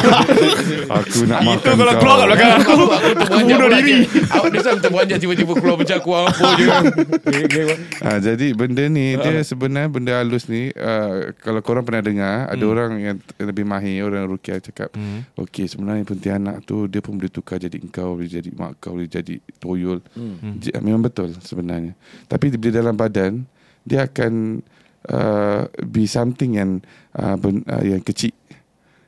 [0.89, 1.99] Aku nak Itu makan kalau kau.
[1.99, 2.73] keluar kat belakang aku
[3.19, 4.07] Aku bunuh diri.
[4.07, 4.21] je.
[4.29, 6.67] Awak dia sama terperanjat tiba-tiba keluar macam aku apa je.
[8.05, 12.65] ha, Jadi benda ni Dia sebenarnya benda halus ni uh, Kalau korang pernah dengar Ada
[12.65, 15.27] orang yang lebih mahir Orang rukiah cakap Hmm.
[15.37, 19.07] Okey sebenarnya Pontianak tu Dia pun boleh tukar jadi engkau Boleh jadi mak kau Boleh
[19.07, 20.57] jadi toyol Hmm.
[20.57, 23.43] J- Memang betul sebenarnya Tapi bila dalam badan
[23.83, 24.63] Dia akan
[25.09, 26.71] uh, Be something yang
[27.13, 28.35] uh, ben, uh, Yang kecil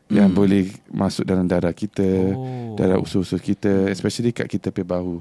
[0.08, 2.74] Yang boleh Masuk dalam darah kita Oh.
[2.74, 5.20] Darah usus-usus kita Especially kat kita pe bahu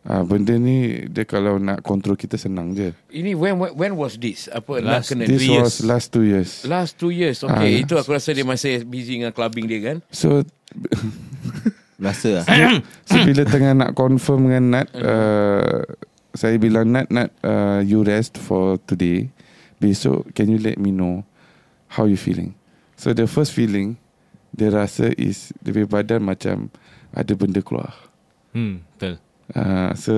[0.00, 2.88] Ah, benda ni dia kalau nak kontrol kita senang je.
[3.12, 4.48] Ini when when- when was this?
[4.48, 5.74] Apa nak Last kena This Three was years.
[5.84, 6.50] last two years.
[6.64, 7.44] Last two years.
[7.44, 7.82] Okay, Ah.
[7.84, 9.96] itu aku rasa dia masih busy dengan clubbing dia kan.
[10.08, 10.40] So
[12.00, 12.44] Rasa lah
[13.04, 15.84] so bila tengah nak confirm dengan Nat uh,
[16.32, 19.28] saya bilang Nat Nat uh, you rest for today.
[19.80, 21.24] Besok can you let me know
[21.88, 22.54] how you feeling?
[23.00, 23.96] So the first feeling
[24.52, 26.68] dia rasa is punya badan macam
[27.16, 27.96] ada benda keluar.
[28.52, 29.16] Hmm Betul
[29.50, 30.14] Uh, so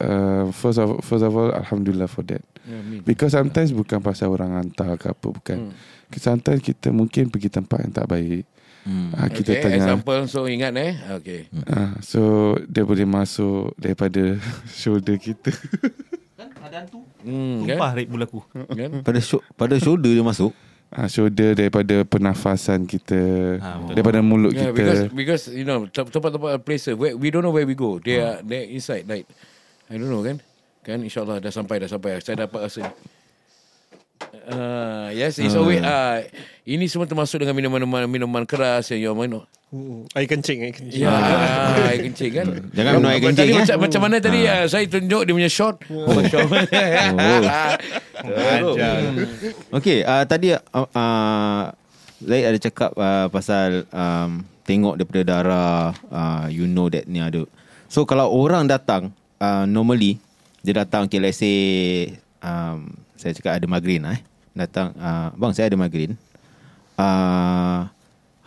[0.00, 2.44] uh, first of first of all alhamdulillah for that.
[2.68, 3.00] Ya.
[3.00, 5.58] Because sometimes bukan pasal orang hantar ke apa bukan.
[5.70, 5.74] Hmm.
[6.12, 8.44] Sometimes kita mungkin pergi tempat yang tak baik.
[8.86, 9.10] hmm.
[9.16, 10.94] Ah, kita okay, tengah example so ingat eh.
[11.18, 11.40] Okay.
[11.66, 14.36] ah, so dia boleh masuk daripada
[14.78, 15.50] shoulder kita.
[17.22, 17.76] Hmm, kan?
[17.76, 18.90] Sumpah rape mula aku kan?
[19.06, 20.52] Pada sho- pada shoulder dia masuk
[20.86, 23.18] Ah, shoulder daripada pernafasan kita,
[23.58, 23.90] betul.
[23.90, 24.78] daripada mulut Yeah, kita.
[24.78, 27.98] because because you know tem- tempat-tempat places where we don't know where we go.
[27.98, 29.26] They are they inside like
[29.90, 30.38] I don't know kan.
[30.82, 32.22] Kan insyaallah dah sampai dah sampai.
[32.22, 32.94] Saya dapat rasa.
[34.46, 36.22] Uh, yes, it's always uh,
[36.62, 39.42] ini semua termasuk dengan minuman-minuman minuman keras yang you minum.
[39.66, 41.10] Hmm, Air kencing Air kencing Ya,
[41.90, 42.46] air kencing kan.
[42.78, 43.58] Jangan minum air Tadi kencing, eh.
[43.58, 45.82] macam, macam mana tadi uh, saya tunjuk dia punya shot.
[45.90, 46.46] Oh, shot.
[49.82, 51.62] Okay uh, Tadi uh, uh,
[52.22, 57.42] Zaid ada cakap uh, Pasal um, Tengok daripada darah uh, You know that ni ada
[57.90, 59.10] So kalau orang datang
[59.42, 60.22] uh, Normally
[60.62, 61.58] Dia datang Okay let's say
[62.38, 64.22] um, Saya cakap ada migraine lah, eh.
[64.56, 66.16] Datang uh, Bang saya ada migraine
[66.96, 67.86] uh,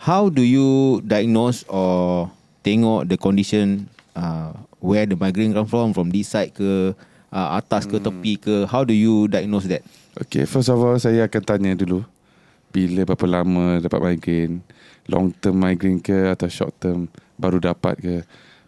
[0.00, 2.28] How do you Diagnose or
[2.66, 3.86] Tengok the condition
[4.18, 4.52] uh,
[4.82, 6.92] Where the migraine come from From this side ke
[7.30, 9.86] uh, Atas ke tepi ke How do you diagnose that
[10.18, 12.02] Okay, first of all saya akan tanya dulu
[12.70, 14.62] bila berapa lama dapat migraine,
[15.10, 18.16] long term migraine ke atau short term baru dapat ke.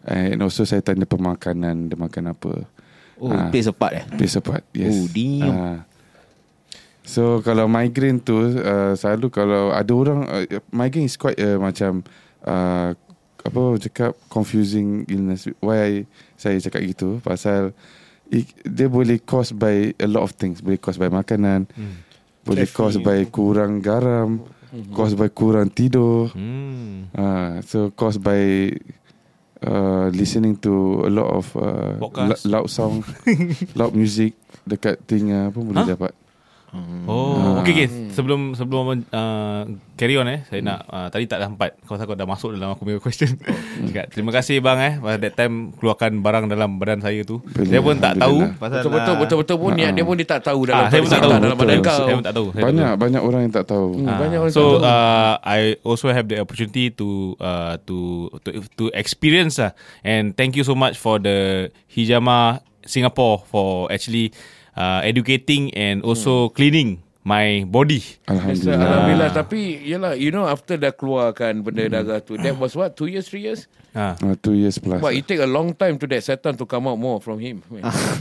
[0.02, 2.66] And also saya tanya pemakanan, dia makan apa.
[3.22, 3.46] Oh Ah.
[3.54, 5.54] plays a part eh Place apart Yes Oh, damn.
[5.54, 5.78] Ah.
[7.02, 12.06] So kalau migraine tu uh, Selalu kalau Ada orang uh, Migraine is quite uh, Macam
[12.46, 12.94] uh,
[13.42, 15.50] Apa orang cakap Confusing illness.
[15.58, 16.06] Why
[16.38, 17.18] Saya cakap gitu?
[17.18, 17.74] Pasal
[18.30, 20.62] it, Dia boleh cause by A lot of things.
[20.62, 22.06] Boleh cause by makanan Hmm.
[22.42, 24.46] Boleh cause by kurang garam
[24.94, 26.30] Cause by kurang tidur.
[26.32, 27.10] Hmm.
[27.10, 28.70] Uh, So cause by
[29.62, 31.98] uh, Listening to A lot of uh.
[32.46, 33.02] Loud sound
[33.78, 35.98] Loud music Dekat telinga pun boleh Huh?
[35.98, 36.12] dapat
[37.04, 37.60] Oh, Ah.
[37.60, 37.88] okay, okay.
[38.08, 39.62] Sebelum sebelum uh,
[39.92, 41.76] carry on eh, saya nak uh, tadi tak sempat.
[41.82, 43.28] Kau takut dah masuk dalam aku punya question.
[43.86, 44.92] Cakap, terima kasih bang eh.
[44.96, 47.44] Pada that time keluarkan barang dalam badan saya tu.
[47.44, 50.40] Boleh, Saya pun tak tahu pasal Betul-betul ah, betul-betul pun niat dia pun dia tak
[50.42, 51.32] tahu dalam Ah, saya pun tak tahu.
[51.34, 51.84] dalam badan Betul.
[51.84, 51.98] kau.
[51.98, 52.46] Saya pun tak tahu.
[52.46, 53.02] Saya tak Banyak tahu.
[53.02, 54.88] banyak orang yang tak tahu Hmm, Ah, banyak orang so tak tahu.
[54.88, 57.08] uh, I also have the opportunity to
[57.38, 57.96] uh, to
[58.40, 59.76] to to experience lah.
[60.00, 64.32] And thank you so much for the Hijama Singapore for actually
[64.76, 68.02] uh, educating and also cleaning my body.
[68.26, 72.94] Alhamdulillah Alhamdulillah tapi yalah you know after dah keluarkan benda darah tu that was what
[72.94, 73.62] 2 years 3 years
[73.92, 74.16] Ha.
[74.16, 76.88] uh, Two years plus But it take a long time to that setan to come
[76.88, 77.60] out more from him.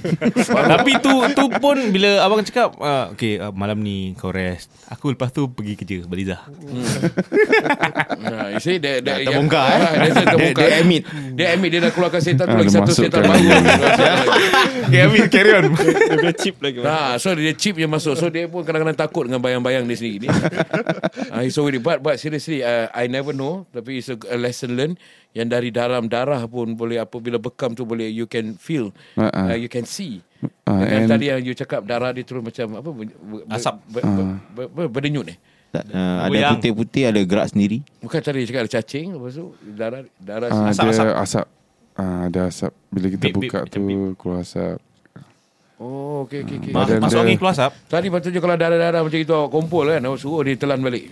[0.75, 4.67] Tapi tu tu pun bila abang cakap uh, okay uh, malam ni kau rest.
[4.91, 6.43] Aku lepas tu pergi kerja Baliza.
[8.19, 9.79] nah, you see that, that Dah terbongkar, eh?
[9.79, 10.59] Ah, dia, terbongkar.
[10.59, 11.01] Dia- dia admit.
[11.31, 13.47] Dia admit dia dah keluarkan setan tu Ah, lagi dia satu setan baru.
[14.91, 15.63] Okay, Amin carry on.
[15.71, 18.19] Dia punya chip lagi Nah, so dia chip je masuk.
[18.19, 20.27] So dia pun kadang-kadang takut dengan bayang-bayang dia sendiri.
[20.27, 21.79] uh, so worried.
[21.79, 23.65] But, but seriously, uh, I never know.
[23.69, 24.97] Tapi it's a, a lesson learned.
[25.31, 29.55] Yang dari dalam darah pun boleh apabila bekam tu boleh you can feel, Ah, uh,
[29.55, 30.19] you can see.
[30.63, 32.89] Dengan and- tadi yang you cakap darah dia turun macam apa?
[32.89, 33.75] Ber, ber, Asap.
[33.87, 35.39] Ber, ber, ber, ber, berdenyut eh.
[35.71, 40.03] Tak, uh, ada putih-putih Ada gerak sendiri Bukan tadi cakap ada cacing lepas tu darah
[40.19, 41.07] darah Ah, Asap, Ada asap.
[41.15, 41.45] asap
[41.95, 44.19] Ah, Ada asap Bila kita Bip, bip, buka macam tu bip.
[44.19, 44.75] Keluar asap
[45.81, 46.71] Oh, okey okey okey.
[46.71, 47.71] Mas, Badan masuk dia- angin keluar asap.
[47.89, 51.09] Tadi patutnya kalau darah-darah macam itu kumpul kan, awak suruh dia telan balik.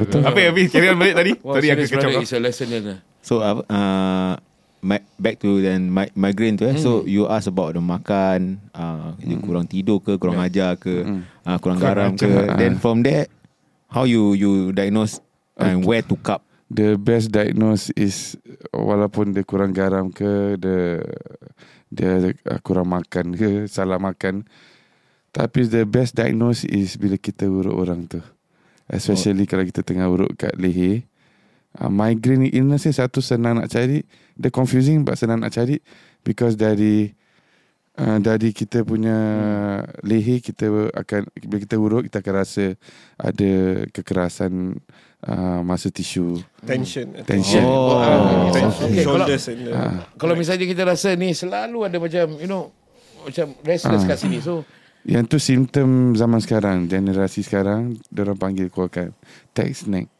[0.00, 0.24] Betul.
[0.24, 1.32] Apa Abi carry on balik tadi?
[1.44, 3.04] Wah, tadi aku brother, it's a lesson learned.
[3.20, 4.40] So uh, uh,
[5.20, 6.80] back to then mi- migraine tu eh.
[6.80, 11.04] So you ask about the makan, uh, you kurang tidur ke, kurang ajar ke,
[11.44, 12.24] uh, kurang garam ke.
[12.24, 13.28] ajar, Then from there,
[13.86, 15.20] how you you diagnose
[15.54, 16.40] and where to cup.
[16.68, 18.36] The best diagnose is
[18.70, 21.00] walaupun dia kurang garam ke, dia
[21.88, 24.44] dia uh, kurang makan ke, salah makan.
[25.32, 28.20] Tapi the best diagnose is bila kita urut orang tu.
[28.88, 29.48] Especially oh.
[29.48, 31.04] kalau kita tengah urut kat leher.
[31.76, 34.02] Uh, migraine illness ni satu senang nak cari.
[34.34, 35.78] Dia confusing but senang nak cari.
[36.24, 37.12] Because dari
[38.00, 39.18] uh, dari kita punya
[40.00, 42.64] leher kita akan bila kita urut kita akan rasa
[43.20, 44.80] ada kekerasan
[45.20, 46.38] uh, masa tisu.
[46.60, 47.10] Tension.
[47.22, 47.62] Tension.
[47.62, 47.96] Oh.
[47.96, 48.86] Ah, Tension.
[48.86, 50.06] Okay, kalau- Shoulders and the, Ah.
[50.14, 52.70] Kalau misalnya kita rasa ni selalu ada macam you know
[53.20, 54.08] macam restless Ah.
[54.08, 54.38] kat sini.
[54.38, 54.62] So
[55.02, 59.14] Yang tu simptom zaman sekarang, generasi sekarang, orang panggil keluarkan
[59.50, 60.10] text neck.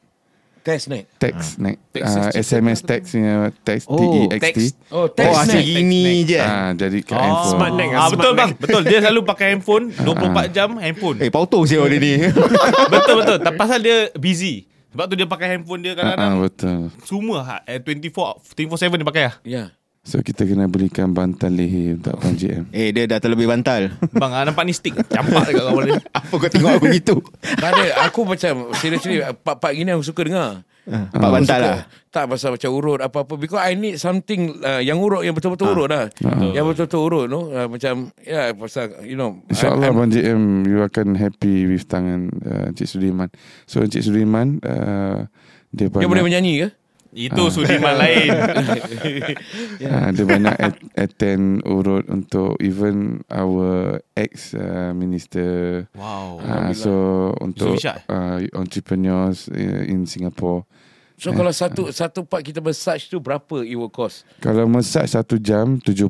[0.58, 1.08] test neck.
[1.16, 1.80] Text neck.
[1.90, 4.36] Text Uh, SMS text punya text Oh, T-E-X-T.
[4.38, 4.72] text.
[4.86, 5.64] Oh, Oh, test asyik neck.
[5.64, 6.36] gini je.
[6.36, 7.18] Ah, jadi kat Oh.
[7.18, 7.50] handphone.
[7.50, 7.88] Smart neck.
[7.90, 8.36] Ah, betul neck.
[8.36, 8.82] bang, betul.
[8.82, 11.16] Dia selalu pakai handphone 24 jam handphone.
[11.18, 12.12] Eh, pauto siapa dia ni.
[12.92, 13.38] betul betul.
[13.40, 14.68] Tak pasal dia busy.
[14.88, 16.78] Sebab tu dia pakai handphone dia Ah, ah, kadang-kadang betul.
[17.02, 19.36] semua ha, eh, 24 24/7 dia pakai lah.
[19.42, 19.64] Ya.
[20.00, 22.64] So kita kena belikan bantal leher untuk Abang JM.
[22.70, 23.92] eh, dia dah terlebih bantal.
[24.10, 26.00] Bang, ah, nampak ni stick campak dekat kepala dia.
[26.16, 27.14] Apa kau tengok aku gitu?
[27.42, 27.84] Tak ada.
[28.08, 30.64] Aku macam seriously part-part gini aku suka dengar.
[30.88, 31.68] Pak Aku bantal suka.
[31.68, 31.80] lah.
[32.08, 35.88] Tak pasal macam urut apa-apa because I need something uh, yang urut yang betul-betul urut
[35.88, 36.04] dah.
[36.48, 37.40] Yang betul-betul urut no.
[37.48, 42.68] Uh, macam ya pasal you know InsyaAllah Abang JM You akan happy With tangan uh,
[42.68, 43.28] Encik Sudirman
[43.64, 45.28] So Encik Sudirman uh,
[45.68, 46.68] Dia Dia boleh menyanyi ke?
[47.10, 48.32] Itu Sudirman lain.
[49.80, 56.40] uh, Dia banyak at- Attend urut Untuk even Our ex uh, Minister Wow.
[56.40, 56.92] uh, So
[57.38, 60.64] Untuk uh, Entrepreneurs uh, In Singapore
[61.18, 64.22] So kalau satu satu part kita massage tu berapa it will cost?
[64.38, 66.06] Kalau massage satu jam 70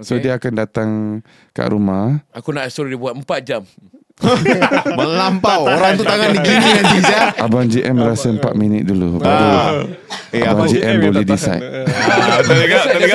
[0.00, 0.18] So Okay.
[0.18, 0.88] dia akan datang
[1.52, 3.62] Kat rumah Aku nak suruh dia buat 4 jam.
[4.90, 5.64] Melampau.
[5.64, 7.32] Orang tu tangan dia gini nanti, Zah.
[7.36, 9.84] Abang JM rasa 4 minit dulu Baru Ah.
[10.30, 10.68] Eh, Abang?
[10.68, 12.40] JM yang boleh decide Ah,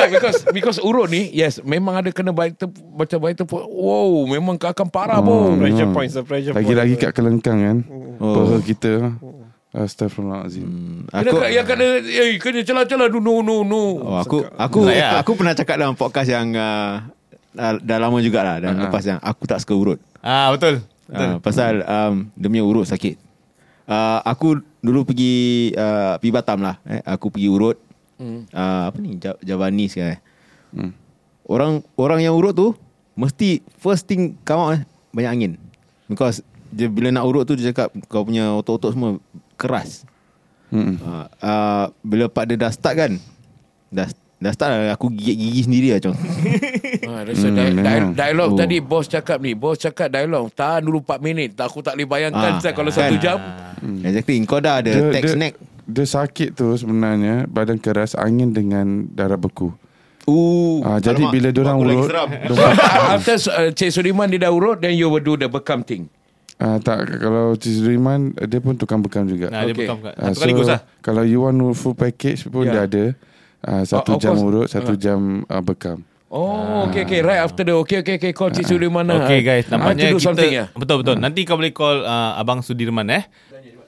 [0.05, 4.57] because because urut ni yes memang ada kena baik ter, macam baik ter, wow memang
[4.57, 5.53] akan parah Oh.
[5.53, 5.57] bom.
[5.57, 5.95] Pressure Hmm.
[5.95, 6.13] points,
[6.51, 7.78] Lagi-lagi kat kelengkang kan
[8.17, 8.34] Oh.
[8.36, 8.91] Peha kita
[9.76, 10.67] Astaghfirullahalazim
[11.05, 13.84] Kena Aku, yang kena eh kena celah-celah no no no no.
[13.99, 15.09] oh, aku, aku, Lah, ya.
[15.19, 17.03] aku pernah cakap dalam podcast yang uh,
[17.51, 18.88] dah, dah lama jugalah dan Ah.
[18.88, 19.99] lepas yang aku tak suka urut.
[20.23, 20.80] Ah, betul.
[21.05, 21.28] Betul.
[21.28, 23.19] Uh, pasal um, punya urut sakit.
[23.86, 26.80] Uh, aku dulu pergi uh, pergi Batam lah.
[26.88, 27.03] Eh.
[27.05, 27.78] Aku pergi urut.
[28.15, 28.47] Hmm.
[28.49, 29.19] Uh, apa ni?
[29.19, 30.15] Ja- Javanis kan.
[30.15, 30.19] Eh.
[30.71, 30.91] Hmm.
[31.45, 32.73] Orang orang yang urut tu
[33.13, 35.51] mesti first thing come out eh, banyak angin.
[36.07, 39.21] Because dia bila nak urut tu dia cakap kau punya otot-otot semua
[39.56, 40.03] keras.
[40.68, 40.97] Mm-mm.
[40.97, 43.12] Uh, uh, bila part dia dah start kan.
[43.88, 46.18] Dah dah start lah aku gigit gigi sendiri lah Chong.
[46.18, 48.12] Ha, rasa Hmm, di, di, memang.
[48.12, 48.58] dialog Oh.
[48.58, 51.49] tadi bos cakap ni, bos cakap dialog tahan dulu 4 minit.
[51.53, 52.97] Tak aku tak boleh bayangkan Ah, saya kalau kan.
[53.01, 53.38] satu jam.
[54.01, 54.41] Exactly.
[54.43, 55.53] Kau dah ada Dia- text dia- neck.
[55.86, 59.70] Dia sakit tu sebenarnya Badan keras Angin dengan darah beku
[60.26, 62.18] Uh, Ah, jadi bila aku lagi urut
[63.08, 66.10] After uh, Cik Sudiman dia dah urut then you will do the bekam thing.
[66.56, 69.51] Ah, tak kalau Cik Suriman dia pun tukang bekam juga.
[69.51, 69.86] Nah, dia Okay.
[69.86, 70.14] bekam kat.
[70.16, 70.82] Ah, Satu kali gus lah.
[70.99, 72.88] Kalau you want full package pun Yeah.
[72.88, 73.03] dia ada.
[73.60, 74.97] Ah, Oh, satu of jam urut, satu Ah.
[74.97, 76.06] jam ah, bekam.
[76.28, 77.20] Oh, okay, okay.
[77.20, 78.32] Right after the okay, okay, okay.
[78.32, 79.24] Call Cik Sudiman lah.
[79.24, 80.66] Okay guys, nampaknya to do kita ya.
[80.74, 81.16] betul betul.
[81.16, 83.24] Nanti kau boleh call uh, abang Sudirman eh.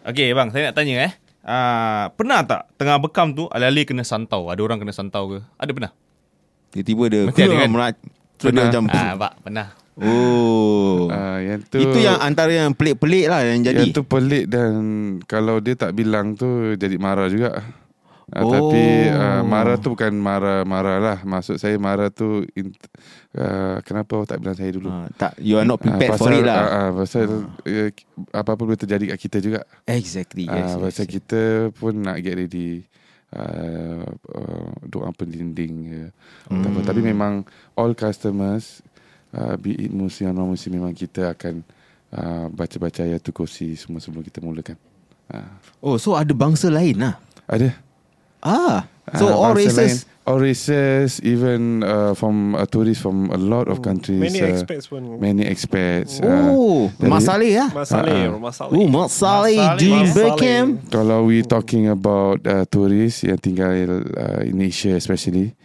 [0.03, 1.11] Okay bang, saya nak tanya eh.
[1.43, 4.47] Uh, pernah tak tengah bekam tu alih-alih kena santau?
[4.47, 5.39] Ada orang kena santau ke?
[5.55, 5.91] Ada pernah?
[6.69, 7.69] Tiba-tiba dia Mesti ada kan?
[7.69, 8.63] merat, dia Pernah.
[8.67, 9.67] macam Ah, pak, pernah.
[9.97, 14.45] Oh Ah, yang tu Itu yang antara yang pelik-pelik lah Yang jadi Yang tu pelik
[14.45, 14.71] dan
[15.25, 17.57] kalau dia tak bilang tu jadi marah juga.
[17.57, 17.65] Ah,
[18.27, 18.51] Oh.
[18.51, 21.17] Tapi ah, marah tu bukan marah-marah lah.
[21.23, 22.75] Maksud saya marah tu in,
[23.31, 24.91] ah, kenapa awak tak bilang saya dulu?
[24.91, 27.95] Ah, tak, You are not prepared Ah, for it lah ah, ah, pasal eh,
[28.35, 29.63] apa-apa boleh terjadi kat kita juga.
[29.87, 31.13] Exactly Ah, yes, yes, pasal yes.
[31.15, 31.41] kita
[31.71, 32.83] pun nak get ready
[33.31, 36.01] uh, uh, doa pendinding ke
[36.51, 36.67] hmm.
[36.67, 36.79] apa.
[36.83, 37.47] Tapi memang
[37.79, 38.83] all customers
[39.33, 41.65] uh, be it muslim atau non muslim memang kita akan
[42.13, 44.77] uh, baca-baca ayatul kursi semua sebelum kita mulakan.
[45.27, 45.43] Uh,
[45.83, 47.75] Oh so ada bangsa lain lah ada.
[48.39, 49.97] Ah So Ah, all races lain,
[50.27, 54.19] all races even uh, from uh, tourists from a lot of countries.
[54.19, 55.15] Many uh, expats pun.
[55.15, 56.19] Many expats.
[56.19, 56.91] uh, Oh
[57.23, 58.39] Saleh lah Masaleh, Ah, ah.
[58.43, 58.71] masalah.
[58.75, 58.83] Oh
[59.79, 60.11] Jean Saleh.
[60.11, 65.55] Beckham Kalau we talking about uh, tourists yang tinggal uh, in Asia especially,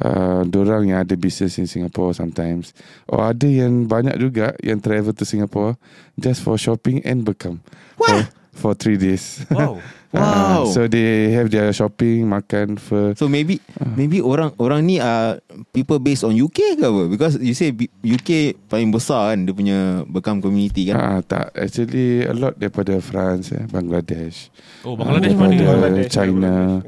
[0.00, 2.72] uh, orang yang ada business in Singapore sometimes,
[3.06, 5.76] or ada yang banyak juga yang travel to Singapore
[6.16, 7.60] just for shopping and bekam
[7.96, 8.20] for,
[8.52, 9.44] for three days.
[9.48, 9.80] Wow.
[9.80, 9.84] Ah,
[10.16, 10.72] Wow.
[10.72, 13.12] so they have their shopping, makan, fur.
[13.18, 13.60] So maybe
[13.98, 15.36] maybe orang orang ni uh,
[15.76, 17.04] people based on UK ke apa?
[17.10, 19.78] Because you say B- UK paling besar kan dia punya
[20.08, 20.96] bekam community kan.
[20.96, 24.48] Ah, tak, actually a lot daripada France, eh, Bangladesh,
[24.88, 25.52] Oh, Bangladesh mana?
[25.52, 26.80] Bangladesh, China.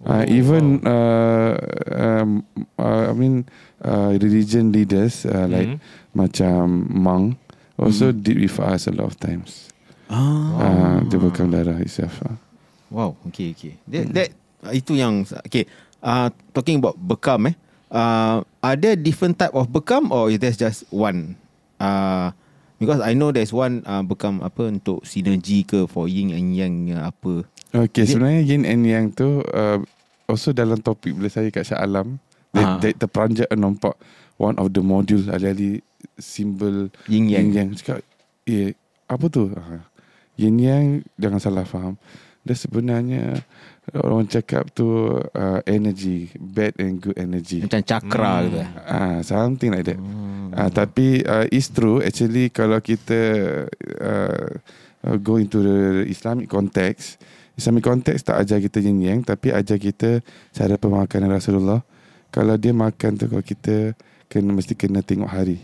[0.00, 1.60] Uh, even uh,
[1.92, 2.40] um,
[2.80, 3.44] uh, I mean
[3.84, 5.80] uh, religion leaders uh, like Mhm.
[6.16, 7.36] macam monk
[7.76, 9.68] also did with us a lot of times.
[10.08, 10.56] Ah.
[10.56, 12.16] Uh, dia bekam darah itself.
[12.24, 12.34] Uh.
[12.90, 13.76] Wow, okay, okay.
[13.86, 14.28] That, that
[14.64, 15.68] uh, itu yang okay.
[16.00, 17.56] Uh, talking about bekam eh.
[17.92, 21.36] Uh, are there different type of bekam or is there just one?
[21.76, 22.32] Uh,
[22.80, 26.74] because I know there's one uh, bekam apa untuk sinergi ke for yin and yang
[26.90, 27.44] uh, apa.
[27.70, 29.78] Okay, Is it- sebenarnya yin and yang tu uh,
[30.24, 32.18] also dalam topik bila saya kat Shah Alam,
[32.50, 33.94] dia, dia terperanjat nampak
[34.34, 35.78] one of the module alih-alih
[36.16, 37.46] simbol Yin yang.
[37.46, 38.00] yin yang cakap,
[38.44, 38.74] eh
[39.06, 39.52] apa tu?
[39.52, 39.84] Ah,
[40.34, 41.94] yin yang jangan salah faham.
[42.40, 43.44] Dia sebenarnya
[43.94, 44.86] orang cakap tu
[45.18, 47.64] uh, energy, bad and good energy.
[47.64, 48.44] Macam cakra Hmm.
[48.46, 48.58] gitu.
[48.86, 49.98] Ah, something like that.
[49.98, 50.54] Hmm.
[50.54, 53.18] Ah, tapi uh, it's true actually kalau kita
[53.98, 54.50] uh,
[55.06, 57.18] uh, go into the Islamic context,
[57.54, 61.82] Islamic context tak ajar kita yin yang tapi ajar kita cara pemakanan Rasulullah.
[62.30, 63.98] Kalau dia makan tu kalau kita
[64.30, 65.58] kena mesti kena tengok hari.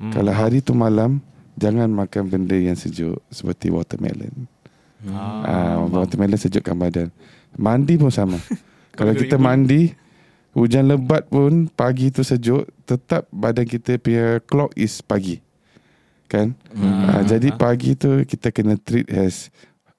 [0.00, 0.12] Hmm.
[0.12, 1.20] Kalau hari tu malam
[1.56, 4.48] jangan makan benda yang sejuk seperti watermelon.
[5.12, 7.08] Ah, watermelon sejukkan badan.
[7.56, 8.36] Mandi pun sama.
[8.98, 9.92] kalau kita mandi
[10.52, 15.40] hujan lebat pun pagi tu sejuk tetap badan kita punya clock is pagi.
[16.26, 16.56] Kan?
[16.70, 17.06] Hmm.
[17.06, 19.48] Ah, jadi pagi tu kita kena treat as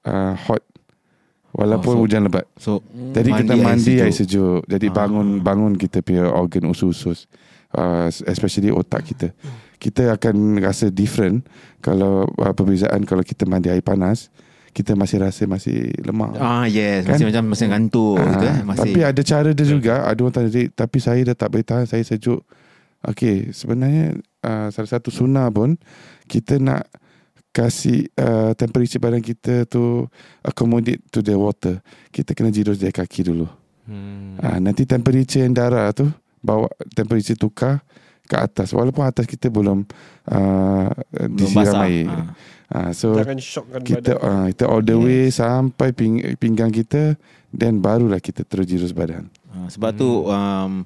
[0.04, 0.60] uh, hot
[1.52, 2.46] walaupun Oh, so- hujan lebat.
[2.56, 2.72] So
[3.14, 4.04] Jadi mandi kita air mandi sejuk.
[4.04, 4.62] air sejuk.
[4.66, 4.94] Jadi Ah.
[4.96, 7.26] bangun bangun kita punya organ usus-usus.
[7.70, 9.36] Uh, especially otak kita.
[9.78, 11.44] Kita akan rasa different
[11.78, 14.32] kalau uh, perbezaan kalau kita mandi air panas,
[14.78, 16.38] kita masih rasa masih lemah.
[16.38, 17.18] Ah yes, Kan?
[17.18, 18.58] masih macam masih ngantuk Ah, gitu eh.
[18.62, 19.96] Masih Tapi ada cara dia juga.
[20.06, 22.46] Ada orang tanya, "Dik, tapi saya dah tak boleh tahan, saya sejuk.
[23.02, 25.82] Okay, sebenarnya uh, salah satu sunnah pun
[26.30, 26.86] kita nak
[27.50, 30.06] kasih uh, temperature badan kita tu
[30.46, 31.82] accommodate to the water.
[32.14, 33.50] Kita kena jirus dari kaki dulu.
[33.90, 34.38] Hmm.
[34.38, 36.06] Ah, nanti temperature yang darah tu
[36.38, 37.82] bawa temperature tukar
[38.28, 39.88] ke atas walaupun atas kita belum
[40.28, 40.92] uh,
[41.32, 42.06] disiram air.
[42.12, 42.36] Ah.
[42.68, 44.28] Ah, so Jangan shockkan kita badan.
[44.28, 47.16] uh, kita all the way sampai ping, pinggang kita
[47.48, 49.32] dan barulah kita terus jirus badan.
[49.48, 50.84] Ah, sebab tu um,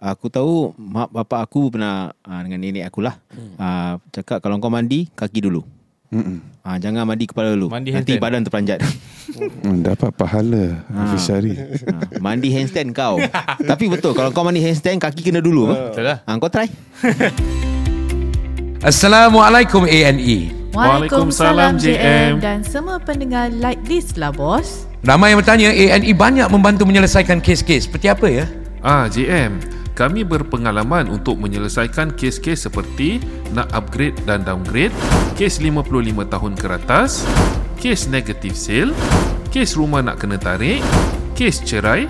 [0.00, 3.20] aku tahu mak bapak aku pernah uh, dengan nenek aku lah
[3.60, 5.60] uh, cakap kalau kau mandi kaki dulu.
[6.08, 6.40] Mm-mm.
[6.62, 7.68] Ah jangan mandi kepala dulu.
[7.68, 8.22] Mandi Nanti handstand.
[8.22, 8.80] badan terperanjat.
[9.38, 11.04] Hmm, dapat pahala Ah.
[11.04, 11.52] Hafiz Syari.
[11.52, 13.20] ha, mandi handstand kau.
[13.70, 15.68] Tapi betul kalau kau mandi handstand kaki kena dulu.
[15.68, 16.24] Betul lah.
[16.24, 16.64] Ha, kau try.
[18.80, 20.54] Assalamualaikum ANE.
[20.70, 24.86] Waalaikumsalam JM dan semua pendengar like this lah bos.
[25.00, 27.84] Ramai yang bertanya ANE banyak membantu menyelesaikan kes-kes.
[27.84, 28.44] Seperti apa ya?
[28.80, 29.58] Ah, JM.
[29.98, 33.18] Kami berpengalaman untuk menyelesaikan kes-kes seperti
[33.50, 34.94] nak upgrade dan downgrade,
[35.34, 37.26] kes 55 tahun ke atas,
[37.82, 38.94] kes negative sale,
[39.50, 40.78] kes rumah nak kena tarik,
[41.34, 42.06] kes cerai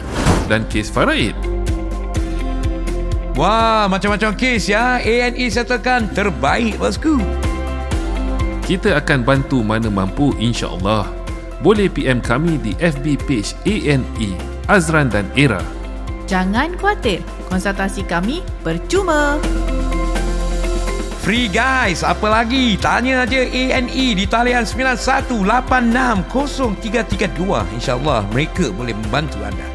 [0.52, 1.32] dan kes faraid.
[3.40, 5.00] Wah, macam-macam kes ya.
[5.00, 7.16] ANE settlekan terbaik bosku.
[8.68, 11.08] Kita akan bantu mana mampu insya-Allah.
[11.64, 14.36] Boleh PM kami di FB page ANE
[14.68, 15.77] Azran dan Era.
[16.28, 19.40] Jangan khawatir, konsultasi kami percuma.
[21.24, 22.76] Free guys, apa lagi?
[22.80, 27.64] Tanya aja ANE di talian 91860332.
[27.76, 29.67] InsyaAllah mereka boleh membantu anda.